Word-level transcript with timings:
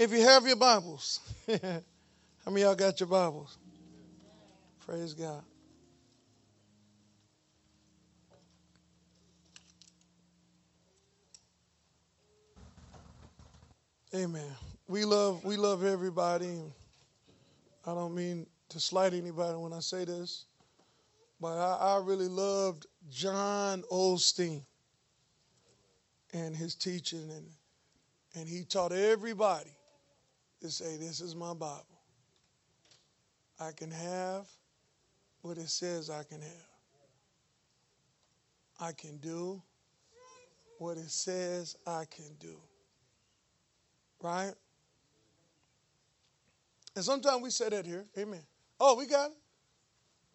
If 0.00 0.12
you 0.12 0.22
have 0.22 0.46
your 0.46 0.56
Bibles, 0.56 1.20
how 1.46 1.82
many 2.46 2.62
y'all 2.62 2.74
got 2.74 2.98
your 3.00 3.06
Bibles? 3.06 3.58
Praise 4.86 5.12
God. 5.12 5.42
Amen. 14.14 14.50
We 14.88 15.04
love 15.04 15.44
we 15.44 15.58
love 15.58 15.84
everybody. 15.84 16.62
I 17.86 17.92
don't 17.92 18.14
mean 18.14 18.46
to 18.70 18.80
slight 18.80 19.12
anybody 19.12 19.58
when 19.58 19.74
I 19.74 19.80
say 19.80 20.06
this, 20.06 20.46
but 21.42 21.58
I, 21.58 21.96
I 21.96 22.02
really 22.02 22.28
loved 22.28 22.86
John 23.10 23.82
Osteen 23.92 24.62
and 26.32 26.56
his 26.56 26.74
teaching, 26.74 27.30
and 27.30 27.46
and 28.34 28.48
he 28.48 28.64
taught 28.64 28.92
everybody 28.92 29.72
to 30.60 30.70
say, 30.70 30.96
"This 30.96 31.20
is 31.20 31.34
my 31.34 31.54
Bible. 31.54 31.86
I 33.58 33.72
can 33.72 33.90
have 33.90 34.46
what 35.42 35.58
it 35.58 35.68
says 35.68 36.10
I 36.10 36.22
can 36.22 36.40
have. 36.40 36.68
I 38.78 38.92
can 38.92 39.18
do 39.18 39.62
what 40.78 40.96
it 40.96 41.10
says 41.10 41.76
I 41.86 42.04
can 42.06 42.34
do." 42.38 42.56
Right? 44.22 44.54
And 46.96 47.04
sometimes 47.04 47.42
we 47.42 47.50
say 47.50 47.68
that 47.68 47.86
here. 47.86 48.06
Amen. 48.18 48.42
Oh, 48.78 48.94
we 48.96 49.06
got 49.06 49.30
it. 49.30 49.36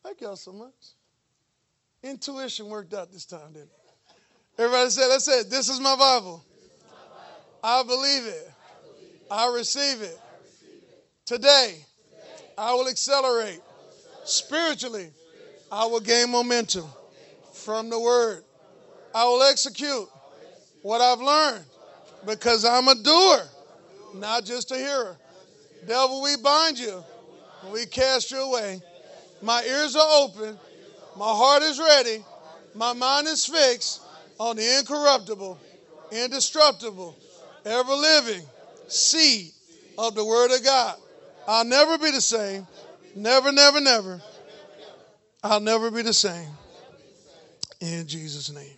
Thank 0.03 0.21
y'all 0.21 0.35
so 0.35 0.53
much. 0.53 0.93
Intuition 2.03 2.67
worked 2.69 2.93
out 2.93 3.11
this 3.11 3.25
time, 3.25 3.53
didn't 3.53 3.69
it? 3.69 4.59
Everybody 4.59 4.89
said, 4.89 5.07
let's 5.07 5.25
say, 5.25 5.43
this 5.43 5.67
is 5.67 5.79
my 5.79 5.95
Bible. 5.95 6.45
I 7.63 7.83
believe 7.83 8.25
it. 8.25 8.51
I 9.29 9.53
receive 9.53 10.01
it. 10.01 10.19
Today, 11.25 11.75
I 12.57 12.73
will 12.73 12.87
accelerate. 12.87 13.61
Spiritually, 14.23 15.09
I 15.71 15.85
will 15.85 15.99
gain 15.99 16.31
momentum 16.31 16.85
from 17.53 17.89
the 17.89 17.99
word. 17.99 18.43
I 19.13 19.25
will 19.25 19.43
execute 19.43 20.07
what 20.81 21.01
I've 21.01 21.21
learned 21.21 21.65
because 22.25 22.65
I'm 22.65 22.87
a 22.87 22.95
doer 22.95 23.43
not 24.13 24.45
just 24.45 24.71
a 24.71 24.77
hearer. 24.77 25.17
Devil, 25.85 26.23
we 26.23 26.37
bind 26.37 26.79
you 26.79 27.03
we 27.71 27.85
cast 27.85 28.31
you 28.31 28.41
away. 28.41 28.81
My 29.41 29.63
ears 29.63 29.95
are 29.95 30.23
open, 30.23 30.57
my 31.17 31.25
heart 31.25 31.63
is 31.63 31.79
ready, 31.79 32.23
my 32.73 32.93
mind 32.93 33.27
is 33.27 33.45
fixed 33.45 34.01
on 34.39 34.55
the 34.55 34.79
incorruptible, 34.79 35.59
indestructible, 36.11 37.15
ever 37.65 37.93
living 37.93 38.43
seed 38.87 39.51
of 39.97 40.15
the 40.15 40.25
Word 40.25 40.51
of 40.51 40.63
God. 40.63 40.97
I'll 41.47 41.65
never 41.65 41.97
be 41.97 42.11
the 42.11 42.21
same. 42.21 42.67
Never, 43.15 43.51
never, 43.51 43.79
never. 43.79 44.21
I'll 45.43 45.59
never 45.59 45.91
be 45.91 46.01
the 46.01 46.13
same. 46.13 46.49
In 47.79 48.07
Jesus' 48.07 48.51
name. 48.51 48.77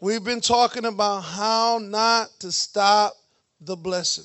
We've 0.00 0.24
been 0.24 0.40
talking 0.40 0.86
about 0.86 1.20
how 1.20 1.78
not 1.78 2.30
to 2.40 2.50
stop 2.50 3.14
the 3.60 3.76
blessing. 3.76 4.24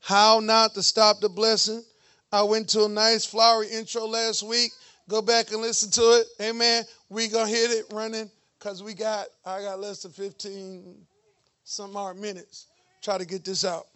How 0.00 0.40
not 0.40 0.74
to 0.74 0.82
stop 0.82 1.20
the 1.20 1.28
blessing. 1.28 1.84
I 2.32 2.42
went 2.42 2.68
to 2.70 2.84
a 2.84 2.88
nice 2.88 3.24
flowery 3.24 3.68
intro 3.68 4.06
last 4.06 4.42
week. 4.42 4.72
Go 5.08 5.20
back 5.20 5.52
and 5.52 5.60
listen 5.60 5.90
to 5.92 6.00
it. 6.20 6.26
Amen. 6.40 6.84
We 7.08 7.28
gonna 7.28 7.48
hit 7.48 7.70
it 7.70 7.86
running 7.92 8.30
because 8.58 8.82
we 8.82 8.94
got 8.94 9.26
I 9.44 9.62
got 9.62 9.80
less 9.80 10.02
than 10.02 10.12
15 10.12 10.94
some 11.64 11.92
more 11.92 12.14
minutes. 12.14 12.66
Try 13.02 13.18
to 13.18 13.24
get 13.24 13.44
this 13.44 13.64
out. 13.64 13.86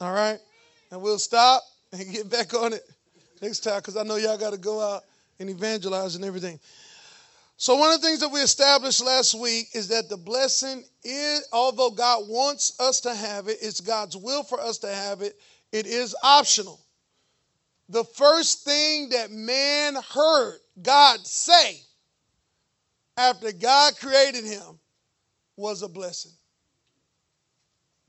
All 0.00 0.12
right? 0.12 0.38
And 0.90 1.02
we'll 1.02 1.18
stop 1.18 1.62
and 1.92 2.10
get 2.12 2.30
back 2.30 2.54
on 2.54 2.72
it 2.72 2.82
next 3.40 3.60
time 3.60 3.78
because 3.78 3.96
I 3.96 4.02
know 4.02 4.16
y'all 4.16 4.38
got 4.38 4.52
to 4.52 4.58
go 4.58 4.80
out 4.80 5.02
and 5.38 5.50
evangelize 5.50 6.14
and 6.14 6.24
everything. 6.24 6.58
So, 7.56 7.76
one 7.76 7.92
of 7.92 8.00
the 8.00 8.06
things 8.06 8.20
that 8.20 8.30
we 8.30 8.40
established 8.40 9.04
last 9.04 9.34
week 9.34 9.68
is 9.72 9.88
that 9.88 10.08
the 10.08 10.16
blessing 10.16 10.82
is, 11.04 11.46
although 11.52 11.90
God 11.90 12.28
wants 12.28 12.78
us 12.80 13.00
to 13.02 13.14
have 13.14 13.46
it, 13.48 13.58
it's 13.62 13.80
God's 13.80 14.16
will 14.16 14.42
for 14.42 14.60
us 14.60 14.78
to 14.78 14.88
have 14.92 15.22
it, 15.22 15.38
it 15.70 15.86
is 15.86 16.16
optional. 16.22 16.80
The 17.88 18.04
first 18.04 18.64
thing 18.64 19.10
that 19.10 19.30
man 19.30 19.94
heard 20.12 20.58
God 20.82 21.26
say 21.26 21.80
after 23.16 23.52
God 23.52 23.96
created 23.98 24.44
him 24.44 24.78
was 25.56 25.82
a 25.82 25.88
blessing. 25.88 26.32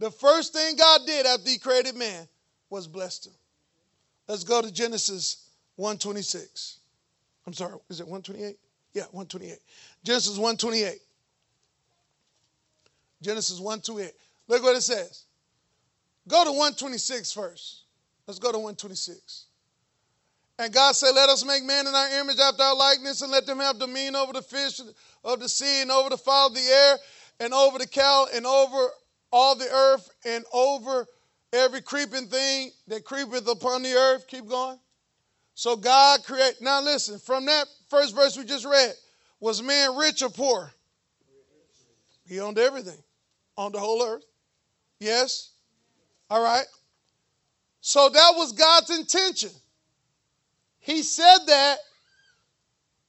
The 0.04 0.12
first 0.12 0.52
thing 0.52 0.76
God 0.76 1.06
did 1.06 1.26
after 1.26 1.50
he 1.50 1.58
created 1.58 1.96
man 1.96 2.28
was 2.70 2.88
blessed 2.88 3.28
him. 3.28 3.34
Let's 4.28 4.44
go 4.44 4.62
to 4.62 4.70
Genesis 4.70 5.48
126. 5.78 6.80
I'm 7.48 7.54
sorry, 7.54 7.78
is 7.90 8.02
it 8.02 8.08
128? 8.08 8.58
Yeah, 8.92 9.04
128. 9.12 9.58
Genesis 10.04 10.38
128. 10.38 11.00
Genesis 13.22 13.62
128. 13.62 14.12
Look 14.50 14.64
what 14.64 14.76
it 14.76 14.82
says. 14.82 15.24
Go 16.28 16.44
to 16.44 16.52
126 16.52 17.32
first. 17.32 17.84
Let's 18.28 18.40
go 18.40 18.52
to 18.52 18.58
126. 18.58 19.46
And 20.60 20.74
God 20.74 20.96
said, 20.98 21.12
Let 21.12 21.30
us 21.30 21.46
make 21.46 21.64
man 21.64 21.88
in 21.88 21.96
our 21.96 22.20
image 22.20 22.40
after 22.40 22.62
our 22.62 22.76
likeness, 22.76 23.22
and 23.22 23.32
let 23.32 23.46
them 23.46 23.60
have 23.60 23.80
dominion 23.80 24.18
over 24.18 24.34
the 24.34 24.42
fish 24.42 24.82
of 25.24 25.40
the 25.40 25.48
sea, 25.48 25.82
and 25.82 25.92
over 25.92 26.10
the 26.10 26.18
fowl 26.18 26.48
of 26.48 26.56
the 26.56 26.60
air, 26.60 26.98
and 27.40 27.54
over 27.54 27.80
the 27.80 27.88
cow, 27.88 28.28
and 28.34 28.46
over 28.46 28.90
all 29.34 29.56
the 29.56 29.70
earth, 29.70 30.10
and 30.26 30.46
over 30.54 31.08
every 31.52 31.82
creeping 31.82 32.28
thing 32.28 32.72
that 32.88 33.04
creepeth 33.04 33.48
upon 33.48 33.82
the 33.84 33.94
earth. 33.94 34.28
Keep 34.28 34.48
going. 34.48 34.80
So 35.56 35.76
God 35.76 36.24
create. 36.24 36.56
Now 36.62 36.82
listen, 36.82 37.20
from 37.20 37.46
that 37.46 37.66
first 37.90 38.16
verse 38.16 38.38
we 38.38 38.46
just 38.46 38.66
read, 38.66 38.94
was 39.40 39.62
man 39.62 39.96
rich 39.98 40.22
or 40.22 40.30
poor? 40.30 40.72
He 42.28 42.40
owned 42.40 42.58
everything 42.58 42.98
on 43.58 43.72
the 43.72 43.80
whole 43.80 44.02
earth. 44.04 44.24
Yes? 45.00 45.52
All 46.30 46.42
right. 46.42 46.66
So 47.82 48.10
that 48.10 48.34
was 48.36 48.54
God's 48.54 48.98
intention. 48.98 49.52
He 50.80 51.04
said 51.04 51.40
that 51.48 51.78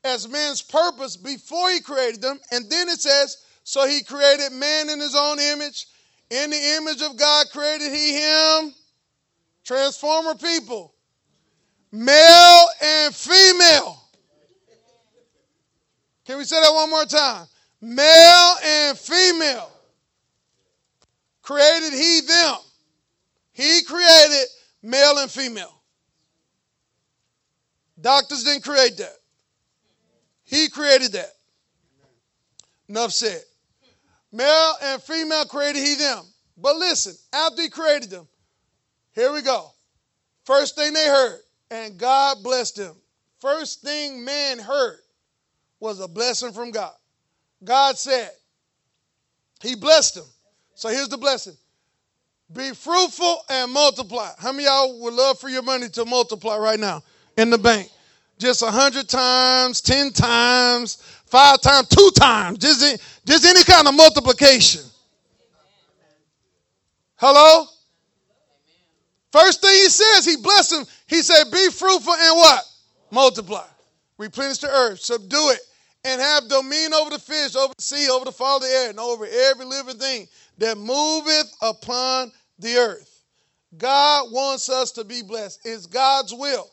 as 0.02 0.28
man's 0.28 0.60
purpose 0.62 1.16
before 1.16 1.70
he 1.70 1.80
created 1.80 2.20
them. 2.20 2.40
And 2.50 2.68
then 2.68 2.88
it 2.88 3.00
says, 3.00 3.38
so 3.62 3.86
he 3.86 4.02
created 4.02 4.52
man 4.52 4.90
in 4.90 5.00
his 5.00 5.16
own 5.16 5.38
image. 5.38 5.86
In 6.34 6.50
the 6.50 6.76
image 6.76 7.00
of 7.00 7.16
God 7.16 7.46
created 7.52 7.92
he 7.92 8.14
him. 8.14 8.74
Transformer 9.62 10.34
people 10.34 10.92
male 11.92 12.66
and 12.82 13.14
female. 13.14 14.02
Can 16.26 16.38
we 16.38 16.44
say 16.44 16.60
that 16.60 16.74
one 16.74 16.90
more 16.90 17.04
time? 17.04 17.46
Male 17.80 18.54
and 18.64 18.98
female. 18.98 19.70
Created 21.42 21.92
he 21.92 22.22
them. 22.26 22.56
He 23.52 23.82
created 23.84 24.46
male 24.82 25.18
and 25.18 25.30
female. 25.30 25.80
Doctors 28.00 28.42
didn't 28.42 28.64
create 28.64 28.96
that. 28.96 29.16
He 30.42 30.68
created 30.68 31.12
that. 31.12 31.30
Enough 32.88 33.12
said. 33.12 33.40
Male 34.34 34.74
and 34.82 35.00
female 35.00 35.44
created 35.44 35.80
he 35.80 35.94
them. 35.94 36.24
But 36.58 36.76
listen, 36.76 37.14
after 37.32 37.62
he 37.62 37.68
created 37.68 38.10
them, 38.10 38.26
here 39.14 39.32
we 39.32 39.42
go. 39.42 39.70
First 40.44 40.74
thing 40.74 40.92
they 40.92 41.06
heard 41.06 41.38
and 41.70 41.96
God 41.96 42.38
blessed 42.42 42.76
them. 42.76 42.96
First 43.40 43.82
thing 43.82 44.24
man 44.24 44.58
heard 44.58 44.98
was 45.78 46.00
a 46.00 46.08
blessing 46.08 46.52
from 46.52 46.72
God. 46.72 46.94
God 47.62 47.96
said, 47.96 48.30
He 49.62 49.76
blessed 49.76 50.16
him. 50.16 50.24
So 50.74 50.88
here's 50.88 51.08
the 51.08 51.18
blessing 51.18 51.56
be 52.52 52.72
fruitful 52.72 53.38
and 53.48 53.70
multiply. 53.70 54.30
How 54.38 54.50
many 54.50 54.64
y'all 54.64 55.00
would 55.00 55.14
love 55.14 55.38
for 55.38 55.48
your 55.48 55.62
money 55.62 55.88
to 55.90 56.04
multiply 56.04 56.56
right 56.56 56.80
now 56.80 57.04
in 57.36 57.50
the 57.50 57.58
bank? 57.58 57.88
Just 58.38 58.62
a 58.62 58.70
hundred 58.70 59.08
times, 59.08 59.80
ten 59.80 60.10
times, 60.10 60.98
five 61.34 61.60
times, 61.60 61.88
two 61.88 62.10
times, 62.14 62.58
just, 62.58 62.80
just 63.26 63.44
any 63.44 63.64
kind 63.64 63.88
of 63.88 63.94
multiplication. 63.94 64.82
Hello? 67.16 67.66
First 69.32 69.60
thing 69.60 69.72
he 69.72 69.88
says, 69.88 70.24
he 70.24 70.36
blessed 70.36 70.72
him. 70.74 70.84
He 71.08 71.22
said, 71.22 71.50
Be 71.50 71.70
fruitful 71.70 72.12
and 72.12 72.36
what? 72.36 72.62
Multiply. 73.10 73.66
Replenish 74.16 74.58
the 74.58 74.68
earth, 74.68 75.00
subdue 75.00 75.50
it, 75.50 75.58
and 76.04 76.20
have 76.20 76.48
dominion 76.48 76.94
over 76.94 77.10
the 77.10 77.18
fish, 77.18 77.56
over 77.56 77.74
the 77.76 77.82
sea, 77.82 78.08
over 78.08 78.24
the 78.24 78.30
fall 78.30 78.58
of 78.58 78.62
the 78.62 78.68
air, 78.68 78.90
and 78.90 79.00
over 79.00 79.26
every 79.26 79.64
living 79.64 79.98
thing 79.98 80.28
that 80.58 80.78
moveth 80.78 81.52
upon 81.62 82.30
the 82.60 82.76
earth. 82.76 83.22
God 83.76 84.30
wants 84.30 84.68
us 84.68 84.92
to 84.92 85.02
be 85.02 85.22
blessed. 85.22 85.62
It's 85.64 85.86
God's 85.86 86.32
will. 86.32 86.70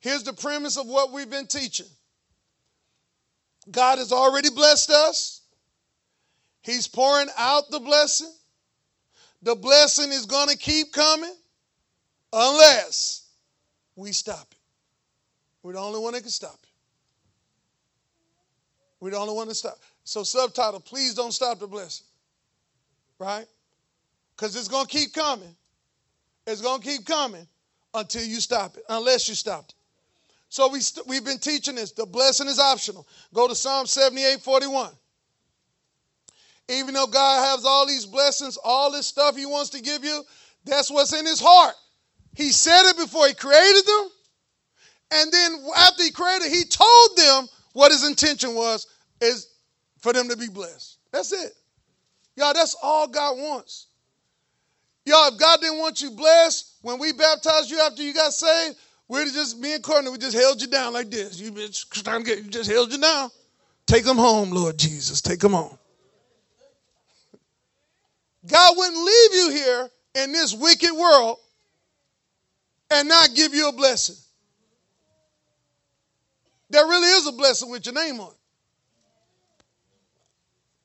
Here's 0.00 0.24
the 0.24 0.32
premise 0.32 0.76
of 0.76 0.88
what 0.88 1.12
we've 1.12 1.30
been 1.30 1.46
teaching 1.46 1.86
God 3.70 3.98
has 3.98 4.12
already 4.12 4.50
blessed 4.50 4.90
us, 4.90 5.42
He's 6.62 6.88
pouring 6.88 7.28
out 7.36 7.70
the 7.70 7.80
blessing. 7.80 8.32
The 9.42 9.56
blessing 9.56 10.12
is 10.12 10.26
going 10.26 10.48
to 10.48 10.56
keep 10.56 10.92
coming. 10.92 11.34
unless 12.32 13.28
we 13.96 14.12
stop 14.12 14.46
it. 14.50 14.58
We're 15.62 15.74
the 15.74 15.80
only 15.80 16.00
one 16.00 16.14
that 16.14 16.22
can 16.22 16.30
stop 16.30 16.58
it. 16.62 16.68
We're 19.00 19.10
the 19.10 19.18
only 19.18 19.34
one 19.34 19.48
that 19.48 19.54
stop. 19.54 19.78
So 20.04 20.22
subtitle, 20.22 20.80
please 20.80 21.14
don't 21.14 21.32
stop 21.32 21.58
the 21.58 21.66
blessing. 21.66 22.06
Right? 23.18 23.46
Because 24.36 24.56
it's 24.56 24.68
going 24.68 24.86
to 24.86 24.90
keep 24.90 25.12
coming. 25.12 25.54
It's 26.46 26.60
going 26.60 26.80
to 26.80 26.86
keep 26.86 27.04
coming 27.06 27.46
until 27.94 28.24
you 28.24 28.40
stop 28.40 28.76
it, 28.76 28.84
unless 28.88 29.28
you 29.28 29.34
stop 29.34 29.66
it. 29.68 29.74
So 30.52 30.68
we 30.68 30.80
st- 30.80 31.06
we've 31.06 31.24
been 31.24 31.38
teaching 31.38 31.76
this. 31.76 31.92
The 31.92 32.04
blessing 32.04 32.46
is 32.46 32.58
optional. 32.58 33.08
Go 33.32 33.48
to 33.48 33.54
Psalm 33.54 33.86
78 33.86 34.42
41. 34.42 34.90
Even 36.68 36.92
though 36.92 37.06
God 37.06 37.42
has 37.46 37.64
all 37.64 37.86
these 37.86 38.04
blessings, 38.04 38.58
all 38.62 38.92
this 38.92 39.06
stuff 39.06 39.34
He 39.34 39.46
wants 39.46 39.70
to 39.70 39.80
give 39.80 40.04
you, 40.04 40.22
that's 40.66 40.90
what's 40.90 41.14
in 41.14 41.24
His 41.24 41.40
heart. 41.40 41.74
He 42.36 42.50
said 42.50 42.90
it 42.90 42.98
before 42.98 43.26
He 43.28 43.32
created 43.32 43.86
them. 43.86 44.08
And 45.12 45.32
then 45.32 45.64
after 45.74 46.02
He 46.02 46.10
created, 46.10 46.52
He 46.52 46.64
told 46.64 47.16
them 47.16 47.48
what 47.72 47.90
His 47.90 48.06
intention 48.06 48.54
was 48.54 48.86
is 49.22 49.48
for 50.00 50.12
them 50.12 50.28
to 50.28 50.36
be 50.36 50.48
blessed. 50.48 50.98
That's 51.12 51.32
it. 51.32 51.54
Y'all, 52.36 52.52
that's 52.52 52.76
all 52.82 53.08
God 53.08 53.38
wants. 53.38 53.86
Y'all, 55.06 55.32
if 55.32 55.38
God 55.38 55.62
didn't 55.62 55.78
want 55.78 56.02
you 56.02 56.10
blessed, 56.10 56.74
when 56.82 56.98
we 56.98 57.12
baptized 57.12 57.70
you 57.70 57.80
after 57.80 58.02
you 58.02 58.12
got 58.12 58.34
saved, 58.34 58.76
we'd 59.08 59.32
just, 59.32 59.58
me 59.58 59.74
and 59.74 59.82
Courtney, 59.82 60.10
we 60.10 60.18
just 60.18 60.36
held 60.36 60.60
you 60.60 60.68
down 60.68 60.92
like 60.92 61.10
this. 61.10 61.40
You 61.40 61.50
trying 62.02 62.24
to 62.24 62.26
get, 62.26 62.44
you 62.44 62.50
just 62.50 62.70
held 62.70 62.92
you 62.92 62.98
down. 62.98 63.30
Take 63.86 64.04
them 64.04 64.16
home, 64.16 64.50
Lord 64.50 64.78
Jesus. 64.78 65.20
Take 65.20 65.40
them 65.40 65.52
home. 65.52 65.76
God 68.46 68.76
wouldn't 68.76 69.04
leave 69.04 69.34
you 69.34 69.50
here 69.50 69.90
in 70.14 70.32
this 70.32 70.54
wicked 70.54 70.92
world 70.92 71.38
and 72.90 73.08
not 73.08 73.34
give 73.34 73.54
you 73.54 73.68
a 73.68 73.72
blessing. 73.72 74.16
There 76.70 76.86
really 76.86 77.08
is 77.08 77.26
a 77.26 77.32
blessing 77.32 77.70
with 77.70 77.86
your 77.86 77.94
name 77.94 78.18
on 78.18 78.28
it. 78.30 78.36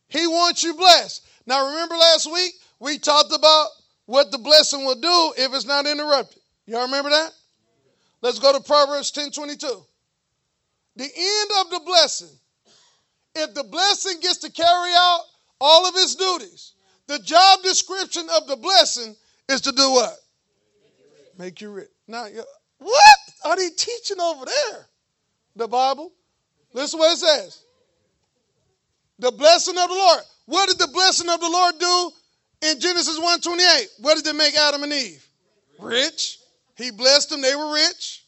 He 0.09 0.27
wants 0.27 0.63
you 0.63 0.73
blessed. 0.73 1.25
Now, 1.45 1.69
remember 1.69 1.95
last 1.95 2.31
week 2.31 2.53
we 2.79 2.97
talked 2.97 3.33
about 3.33 3.69
what 4.05 4.31
the 4.31 4.37
blessing 4.37 4.85
will 4.85 4.99
do 4.99 5.33
if 5.37 5.53
it's 5.53 5.65
not 5.65 5.85
interrupted. 5.85 6.41
Y'all 6.65 6.83
remember 6.83 7.09
that? 7.09 7.31
Let's 8.21 8.39
go 8.39 8.53
to 8.53 8.63
Proverbs 8.63 9.11
10 9.11 9.31
22. 9.31 9.67
The 10.95 11.03
end 11.03 11.51
of 11.61 11.69
the 11.69 11.81
blessing, 11.85 12.35
if 13.35 13.53
the 13.53 13.63
blessing 13.63 14.19
gets 14.19 14.37
to 14.37 14.51
carry 14.51 14.91
out 14.95 15.21
all 15.61 15.87
of 15.87 15.93
its 15.95 16.15
duties, 16.15 16.73
the 17.05 17.19
job 17.19 17.61
description 17.61 18.27
of 18.35 18.47
the 18.47 18.55
blessing 18.55 19.15
is 19.47 19.61
to 19.61 19.71
do 19.71 19.91
what? 19.91 20.15
Make 21.37 21.61
you 21.61 21.71
rich. 21.71 21.89
Now, 22.07 22.27
what 22.79 23.17
are 23.45 23.55
they 23.55 23.69
teaching 23.69 24.19
over 24.19 24.45
there? 24.45 24.87
The 25.55 25.67
Bible. 25.67 26.11
Listen 26.73 26.99
what 26.99 27.13
it 27.13 27.19
says. 27.19 27.63
The 29.19 29.31
blessing 29.31 29.77
of 29.77 29.87
the 29.87 29.95
Lord. 29.95 30.21
What 30.45 30.69
did 30.69 30.79
the 30.79 30.91
blessing 30.91 31.29
of 31.29 31.39
the 31.39 31.49
Lord 31.49 31.79
do 31.79 32.11
in 32.69 32.79
Genesis 32.79 33.19
1:28? 33.19 33.87
What 33.99 34.15
did 34.15 34.27
it 34.27 34.35
make 34.35 34.55
Adam 34.55 34.83
and 34.83 34.93
Eve? 34.93 35.27
Rich. 35.79 36.36
He 36.77 36.91
blessed 36.91 37.31
them, 37.31 37.41
they 37.41 37.55
were 37.55 37.73
rich. 37.73 38.23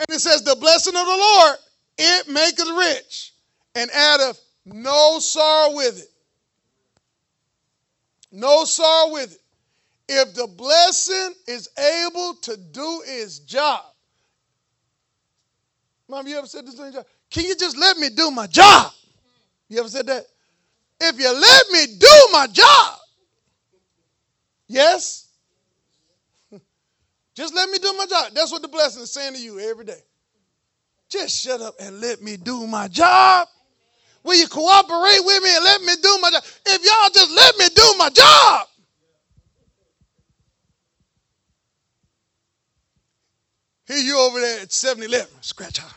And 0.00 0.08
it 0.10 0.20
says, 0.20 0.42
The 0.42 0.56
blessing 0.56 0.96
of 0.96 1.06
the 1.06 1.16
Lord, 1.16 1.56
it 1.98 2.28
maketh 2.28 2.68
rich, 2.76 3.32
and 3.74 3.90
addeth 3.90 4.40
no 4.66 5.18
sorrow 5.20 5.76
with 5.76 6.00
it. 6.00 6.08
No 8.32 8.64
sorrow 8.64 9.12
with 9.12 9.32
it. 9.32 9.40
If 10.06 10.34
the 10.34 10.46
blessing 10.46 11.34
is 11.46 11.68
able 11.78 12.34
to 12.42 12.56
do 12.56 13.02
its 13.06 13.38
job, 13.38 13.84
Mom, 16.08 16.26
you 16.26 16.36
ever 16.36 16.46
said 16.46 16.66
this 16.66 16.74
thing? 16.74 16.92
Can 17.30 17.44
you 17.44 17.56
just 17.56 17.78
let 17.78 17.96
me 17.96 18.10
do 18.10 18.30
my 18.30 18.46
job? 18.46 18.92
You 19.68 19.80
ever 19.80 19.88
said 19.88 20.06
that? 20.06 20.26
If 21.00 21.18
you 21.18 21.32
let 21.32 21.70
me 21.70 21.96
do 21.98 22.28
my 22.32 22.46
job, 22.46 22.98
yes? 24.68 25.23
Just 27.34 27.54
let 27.54 27.68
me 27.68 27.78
do 27.78 27.92
my 27.94 28.06
job. 28.06 28.32
That's 28.32 28.52
what 28.52 28.62
the 28.62 28.68
blessing 28.68 29.02
is 29.02 29.12
saying 29.12 29.34
to 29.34 29.40
you 29.40 29.58
every 29.58 29.84
day. 29.84 30.00
Just 31.08 31.42
shut 31.42 31.60
up 31.60 31.74
and 31.80 32.00
let 32.00 32.22
me 32.22 32.36
do 32.36 32.66
my 32.66 32.88
job. 32.88 33.48
Will 34.22 34.36
you 34.36 34.48
cooperate 34.48 35.20
with 35.20 35.42
me 35.42 35.54
and 35.54 35.64
let 35.64 35.82
me 35.82 35.92
do 36.02 36.18
my 36.22 36.30
job? 36.30 36.42
If 36.66 36.84
y'all 36.84 37.10
just 37.12 37.30
let 37.30 37.58
me 37.58 37.66
do 37.74 37.94
my 37.98 38.08
job. 38.08 38.66
Here 43.86 43.98
you 43.98 44.18
over 44.18 44.40
there 44.40 44.62
at 44.62 44.72
7 44.72 45.02
Eleven. 45.02 45.42
Scratch 45.42 45.80
out. 45.82 45.92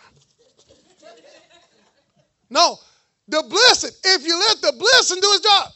No, 2.49 2.77
the 3.27 3.43
blessing. 3.49 3.91
If 4.03 4.25
you 4.25 4.37
let 4.37 4.61
the 4.61 4.73
blessing 4.77 5.21
do 5.21 5.27
its 5.31 5.45
job. 5.45 5.71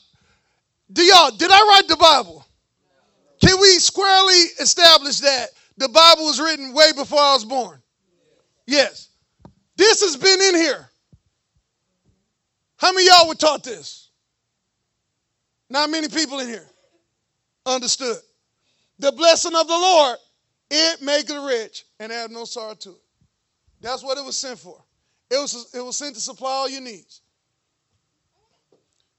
Do 0.92 1.04
y'all, 1.04 1.32
did 1.32 1.50
I 1.52 1.60
write 1.70 1.88
the 1.88 1.96
Bible? 1.96 2.46
Can 3.42 3.60
we 3.60 3.80
squarely 3.80 4.40
establish 4.60 5.20
that 5.20 5.48
the 5.78 5.90
Bible 5.90 6.26
was 6.26 6.40
written 6.40 6.74
way 6.74 6.92
before 6.96 7.20
I 7.20 7.34
was 7.34 7.46
born? 7.46 7.82
Yes. 8.68 9.10
This 9.76 10.02
has 10.02 10.16
been 10.16 10.40
in 10.42 10.56
here. 10.56 10.90
How 12.78 12.92
many 12.92 13.08
y'all 13.08 13.28
were 13.28 13.36
taught 13.36 13.64
this? 13.64 14.10
Not 15.70 15.90
many 15.90 16.08
people 16.08 16.40
in 16.40 16.48
here 16.48 16.68
understood. 17.66 18.18
The 19.00 19.12
blessing 19.12 19.56
of 19.56 19.68
the 19.68 19.74
Lord, 19.74 20.18
it 20.70 21.02
maketh 21.02 21.44
rich 21.44 21.86
and 22.00 22.12
add 22.12 22.32
no 22.32 22.46
sorrow 22.46 22.76
to 22.76 22.90
it. 22.92 23.02
That's 23.82 24.04
what 24.04 24.18
it 24.18 24.24
was 24.24 24.38
sent 24.38 24.60
for. 24.60 24.82
It 25.30 25.38
was, 25.38 25.74
it 25.74 25.82
was 25.82 25.98
sent 25.98 26.16
to 26.16 26.22
supply 26.22 26.52
all 26.52 26.70
your 26.70 26.82
needs 26.82 27.22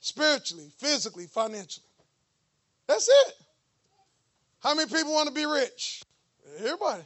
spiritually, 0.00 0.70
physically, 0.78 1.26
financially. 1.26 1.86
That's 2.86 3.08
it. 3.08 3.34
How 4.62 4.74
many 4.74 4.88
people 4.92 5.12
want 5.12 5.28
to 5.28 5.34
be 5.34 5.44
rich? 5.44 6.02
Everybody. 6.58 7.02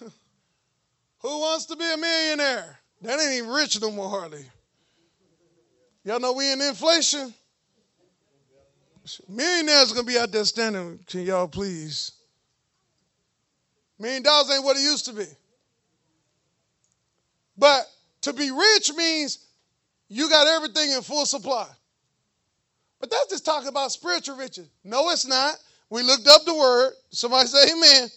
Who 1.20 1.40
wants 1.40 1.66
to 1.66 1.76
be 1.76 1.90
a 1.90 1.96
millionaire? 1.96 2.78
That 3.02 3.18
ain't 3.18 3.32
even 3.32 3.50
rich 3.50 3.80
no 3.80 3.90
more, 3.90 4.10
hardly. 4.10 4.44
Y'all 6.04 6.20
know 6.20 6.32
we 6.32 6.52
in 6.52 6.60
inflation. 6.60 7.32
Millionaires 9.28 9.92
gonna 9.92 10.06
be 10.06 10.18
out 10.18 10.30
there 10.30 10.44
standing. 10.44 10.98
Can 11.06 11.22
y'all 11.22 11.48
please? 11.48 12.12
Million 13.98 14.22
dollars 14.22 14.50
ain't 14.50 14.64
what 14.64 14.76
it 14.76 14.82
used 14.82 15.06
to 15.06 15.12
be. 15.12 15.26
But 17.56 17.86
to 18.22 18.32
be 18.32 18.50
rich 18.50 18.92
means 18.94 19.46
you 20.08 20.28
got 20.28 20.46
everything 20.46 20.92
in 20.92 21.02
full 21.02 21.26
supply. 21.26 21.66
But 23.00 23.10
that's 23.10 23.28
just 23.30 23.44
talking 23.44 23.68
about 23.68 23.92
spiritual 23.92 24.36
riches. 24.36 24.68
No, 24.84 25.10
it's 25.10 25.26
not. 25.26 25.56
We 25.90 26.02
looked 26.02 26.28
up 26.28 26.44
the 26.44 26.54
word. 26.54 26.92
Somebody 27.10 27.48
say 27.48 27.72
amen. 27.72 27.82
amen. 27.82 28.10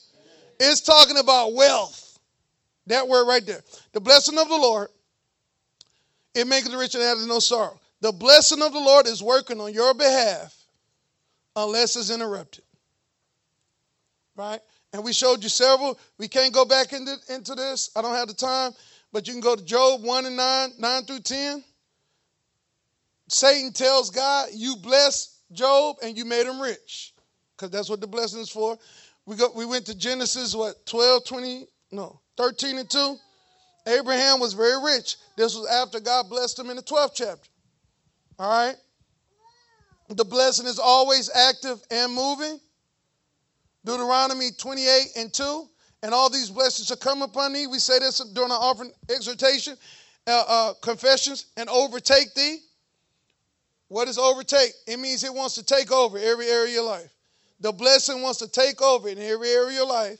It's 0.59 0.81
talking 0.81 1.17
about 1.17 1.53
wealth. 1.53 2.19
That 2.87 3.07
word 3.07 3.27
right 3.27 3.45
there. 3.45 3.61
The 3.93 3.99
blessing 3.99 4.37
of 4.37 4.47
the 4.47 4.55
Lord, 4.55 4.89
it 6.35 6.47
makes 6.47 6.69
the 6.69 6.77
rich 6.77 6.95
and 6.95 7.03
adds 7.03 7.25
no 7.25 7.39
sorrow. 7.39 7.79
The 8.01 8.11
blessing 8.11 8.61
of 8.61 8.73
the 8.73 8.79
Lord 8.79 9.07
is 9.07 9.23
working 9.23 9.59
on 9.59 9.73
your 9.73 9.93
behalf 9.93 10.53
unless 11.55 11.95
it's 11.95 12.09
interrupted. 12.09 12.63
Right? 14.35 14.59
And 14.91 15.03
we 15.03 15.13
showed 15.13 15.41
you 15.41 15.49
several. 15.49 15.97
We 16.17 16.27
can't 16.27 16.53
go 16.53 16.65
back 16.65 16.93
into, 16.93 17.15
into 17.29 17.55
this. 17.55 17.89
I 17.95 18.01
don't 18.01 18.15
have 18.15 18.27
the 18.27 18.33
time. 18.33 18.73
But 19.11 19.27
you 19.27 19.33
can 19.33 19.41
go 19.41 19.55
to 19.55 19.63
Job 19.63 20.03
1 20.03 20.25
and 20.25 20.35
9, 20.35 20.71
9 20.77 21.03
through 21.05 21.19
10. 21.19 21.63
Satan 23.29 23.71
tells 23.71 24.09
God, 24.09 24.49
You 24.53 24.75
blessed 24.75 25.31
Job 25.51 25.97
and 26.03 26.17
you 26.17 26.25
made 26.25 26.45
him 26.45 26.59
rich. 26.59 27.12
Because 27.55 27.71
that's 27.71 27.89
what 27.89 28.01
the 28.01 28.07
blessing 28.07 28.41
is 28.41 28.49
for. 28.49 28.77
We 29.25 29.35
go 29.35 29.49
we 29.55 29.65
went 29.65 29.85
to 29.85 29.97
Genesis, 29.97 30.55
what, 30.55 30.85
12, 30.85 31.25
20, 31.25 31.67
no, 31.91 32.19
13 32.37 32.79
and 32.79 32.89
2. 32.89 33.15
Abraham 33.87 34.39
was 34.39 34.53
very 34.53 34.81
rich. 34.83 35.17
This 35.35 35.55
was 35.55 35.67
after 35.69 35.99
God 35.99 36.29
blessed 36.29 36.59
him 36.59 36.69
in 36.69 36.77
the 36.77 36.83
12th 36.83 37.11
chapter. 37.15 37.49
All 38.39 38.65
right? 38.65 38.75
The 40.09 40.25
blessing 40.25 40.67
is 40.67 40.79
always 40.79 41.29
active 41.33 41.81
and 41.91 42.13
moving. 42.13 42.59
Deuteronomy 43.85 44.49
28 44.57 45.07
and 45.17 45.33
2. 45.33 45.67
And 46.03 46.13
all 46.13 46.29
these 46.29 46.49
blessings 46.49 46.87
shall 46.87 46.97
come 46.97 47.21
upon 47.21 47.53
thee. 47.53 47.67
We 47.67 47.79
say 47.79 47.99
this 47.99 48.19
during 48.19 48.51
our 48.51 48.59
offering 48.59 48.91
exhortation, 49.09 49.77
uh, 50.27 50.43
uh, 50.47 50.73
confessions, 50.81 51.45
and 51.55 51.69
overtake 51.69 52.33
thee. 52.33 52.57
What 53.87 54.07
is 54.07 54.17
overtake? 54.17 54.73
It 54.87 54.99
means 54.99 55.23
it 55.23 55.33
wants 55.33 55.55
to 55.55 55.63
take 55.63 55.91
over 55.91 56.17
every 56.17 56.47
area 56.47 56.65
of 56.65 56.73
your 56.73 56.83
life. 56.83 57.12
The 57.63 57.71
blessing 57.71 58.21
wants 58.21 58.39
to 58.39 58.47
take 58.49 58.81
over 58.81 59.07
in 59.07 59.17
every 59.17 59.49
area 59.49 59.67
of 59.67 59.73
your 59.73 59.87
life 59.87 60.19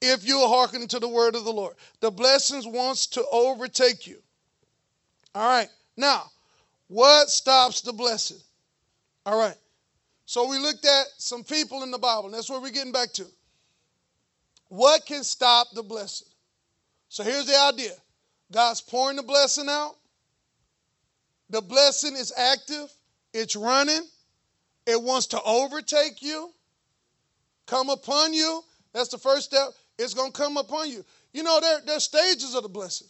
if 0.00 0.26
you 0.26 0.38
are 0.38 0.48
hearkening 0.48 0.88
to 0.88 0.98
the 0.98 1.06
word 1.06 1.34
of 1.34 1.44
the 1.44 1.52
Lord. 1.52 1.74
The 2.00 2.10
blessings 2.10 2.66
wants 2.66 3.06
to 3.08 3.24
overtake 3.30 4.06
you. 4.06 4.16
All 5.34 5.46
right. 5.46 5.68
Now, 5.98 6.30
what 6.88 7.28
stops 7.28 7.82
the 7.82 7.92
blessing? 7.92 8.38
All 9.26 9.38
right. 9.38 9.56
So 10.24 10.48
we 10.48 10.58
looked 10.58 10.86
at 10.86 11.04
some 11.18 11.44
people 11.44 11.82
in 11.82 11.90
the 11.90 11.98
Bible, 11.98 12.24
and 12.24 12.34
that's 12.34 12.48
where 12.48 12.58
we're 12.58 12.70
getting 12.70 12.90
back 12.90 13.12
to. 13.12 13.26
What 14.68 15.04
can 15.04 15.24
stop 15.24 15.68
the 15.74 15.82
blessing? 15.82 16.28
So 17.10 17.22
here's 17.22 17.44
the 17.44 17.60
idea 17.70 17.92
God's 18.50 18.80
pouring 18.80 19.16
the 19.16 19.22
blessing 19.22 19.68
out. 19.68 19.94
The 21.50 21.60
blessing 21.60 22.14
is 22.14 22.32
active, 22.34 22.90
it's 23.34 23.56
running, 23.56 24.08
it 24.86 25.02
wants 25.02 25.26
to 25.28 25.42
overtake 25.42 26.22
you, 26.22 26.50
come 27.66 27.90
upon 27.90 28.32
you. 28.32 28.62
That's 28.92 29.08
the 29.08 29.18
first 29.18 29.46
step. 29.46 29.68
It's 29.98 30.14
going 30.14 30.32
to 30.32 30.38
come 30.38 30.56
upon 30.56 30.90
you. 30.90 31.04
You 31.32 31.42
know, 31.42 31.60
there, 31.60 31.80
there's 31.84 32.04
stages 32.04 32.54
of 32.54 32.62
the 32.62 32.68
blessing. 32.68 33.08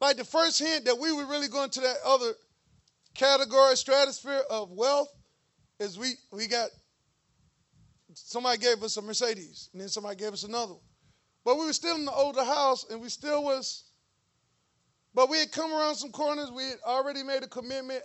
Like 0.00 0.16
the 0.16 0.24
first 0.24 0.58
hint 0.58 0.84
that 0.84 0.98
we 0.98 1.12
were 1.12 1.26
really 1.26 1.48
going 1.48 1.70
to 1.70 1.80
that 1.80 1.96
other 2.04 2.32
category, 3.14 3.76
stratosphere 3.76 4.42
of 4.50 4.70
wealth, 4.70 5.08
is 5.78 5.98
we, 5.98 6.14
we 6.32 6.46
got 6.48 6.70
somebody 8.14 8.58
gave 8.58 8.82
us 8.82 8.96
a 8.96 9.02
Mercedes, 9.02 9.68
and 9.72 9.80
then 9.80 9.88
somebody 9.88 10.16
gave 10.16 10.32
us 10.32 10.44
another 10.44 10.74
one. 10.74 10.82
But 11.44 11.58
we 11.58 11.66
were 11.66 11.72
still 11.72 11.96
in 11.96 12.04
the 12.04 12.12
older 12.12 12.44
house, 12.44 12.84
and 12.90 13.00
we 13.00 13.08
still 13.08 13.42
was. 13.44 13.84
But 15.14 15.28
we 15.28 15.38
had 15.38 15.52
come 15.52 15.72
around 15.72 15.96
some 15.96 16.10
corners. 16.10 16.50
We 16.50 16.64
had 16.64 16.78
already 16.86 17.22
made 17.22 17.42
a 17.42 17.48
commitment, 17.48 18.02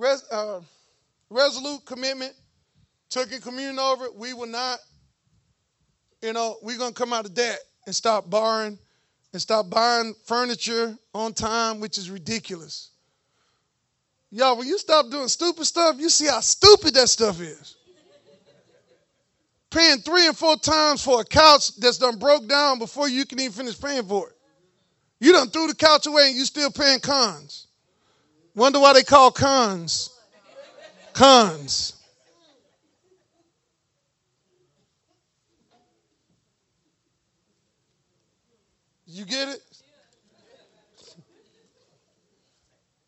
res, 0.00 0.24
uh, 0.30 0.60
resolute 1.28 1.84
commitment, 1.84 2.32
took 3.08 3.32
a 3.32 3.40
communion 3.40 3.78
over 3.78 4.06
it. 4.06 4.14
We 4.14 4.34
will 4.34 4.46
not, 4.46 4.78
you 6.22 6.32
know, 6.32 6.56
we're 6.62 6.78
gonna 6.78 6.92
come 6.92 7.12
out 7.12 7.26
of 7.26 7.34
debt 7.34 7.58
and 7.86 7.94
stop 7.94 8.28
borrowing 8.30 8.78
and 9.32 9.40
stop 9.40 9.70
buying 9.70 10.14
furniture 10.24 10.96
on 11.14 11.32
time, 11.32 11.80
which 11.80 11.98
is 11.98 12.10
ridiculous. 12.10 12.90
Y'all, 14.32 14.56
when 14.56 14.66
you 14.66 14.78
stop 14.78 15.10
doing 15.10 15.28
stupid 15.28 15.64
stuff, 15.64 15.96
you 15.98 16.08
see 16.08 16.26
how 16.26 16.40
stupid 16.40 16.94
that 16.94 17.08
stuff 17.08 17.40
is 17.40 17.76
paying 19.70 19.98
three 19.98 20.26
and 20.26 20.36
four 20.36 20.56
times 20.56 21.02
for 21.02 21.20
a 21.20 21.24
couch 21.24 21.76
that's 21.76 21.98
done 21.98 22.18
broke 22.18 22.48
down 22.48 22.78
before 22.78 23.08
you 23.08 23.24
can 23.24 23.40
even 23.40 23.52
finish 23.52 23.80
paying 23.80 24.04
for 24.04 24.28
it. 24.28 24.36
You 25.20 25.32
done 25.32 25.48
threw 25.48 25.68
the 25.68 25.74
couch 25.74 26.06
away 26.06 26.28
and 26.28 26.36
you 26.36 26.44
still 26.44 26.70
paying 26.70 26.98
cons. 27.00 27.68
Wonder 28.54 28.80
why 28.80 28.92
they 28.92 29.02
call 29.02 29.30
cons. 29.30 30.10
Cons. 31.12 31.94
You 39.06 39.24
get 39.24 39.48
it? 39.48 39.60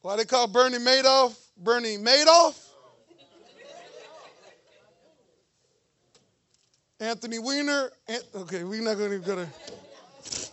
Why 0.01 0.17
they 0.17 0.25
call 0.25 0.49
Bernie 0.49 0.79
Madoff 0.79 1.37
Bernie 1.57 1.97
Madoff? 1.97 2.59
Anthony 6.99 7.39
Weiner. 7.39 7.91
Okay, 8.35 8.65
we're 8.65 8.83
not 8.83 8.97
going 8.97 9.11
to 9.11 9.19
go 9.19 9.37
to. 9.37 9.49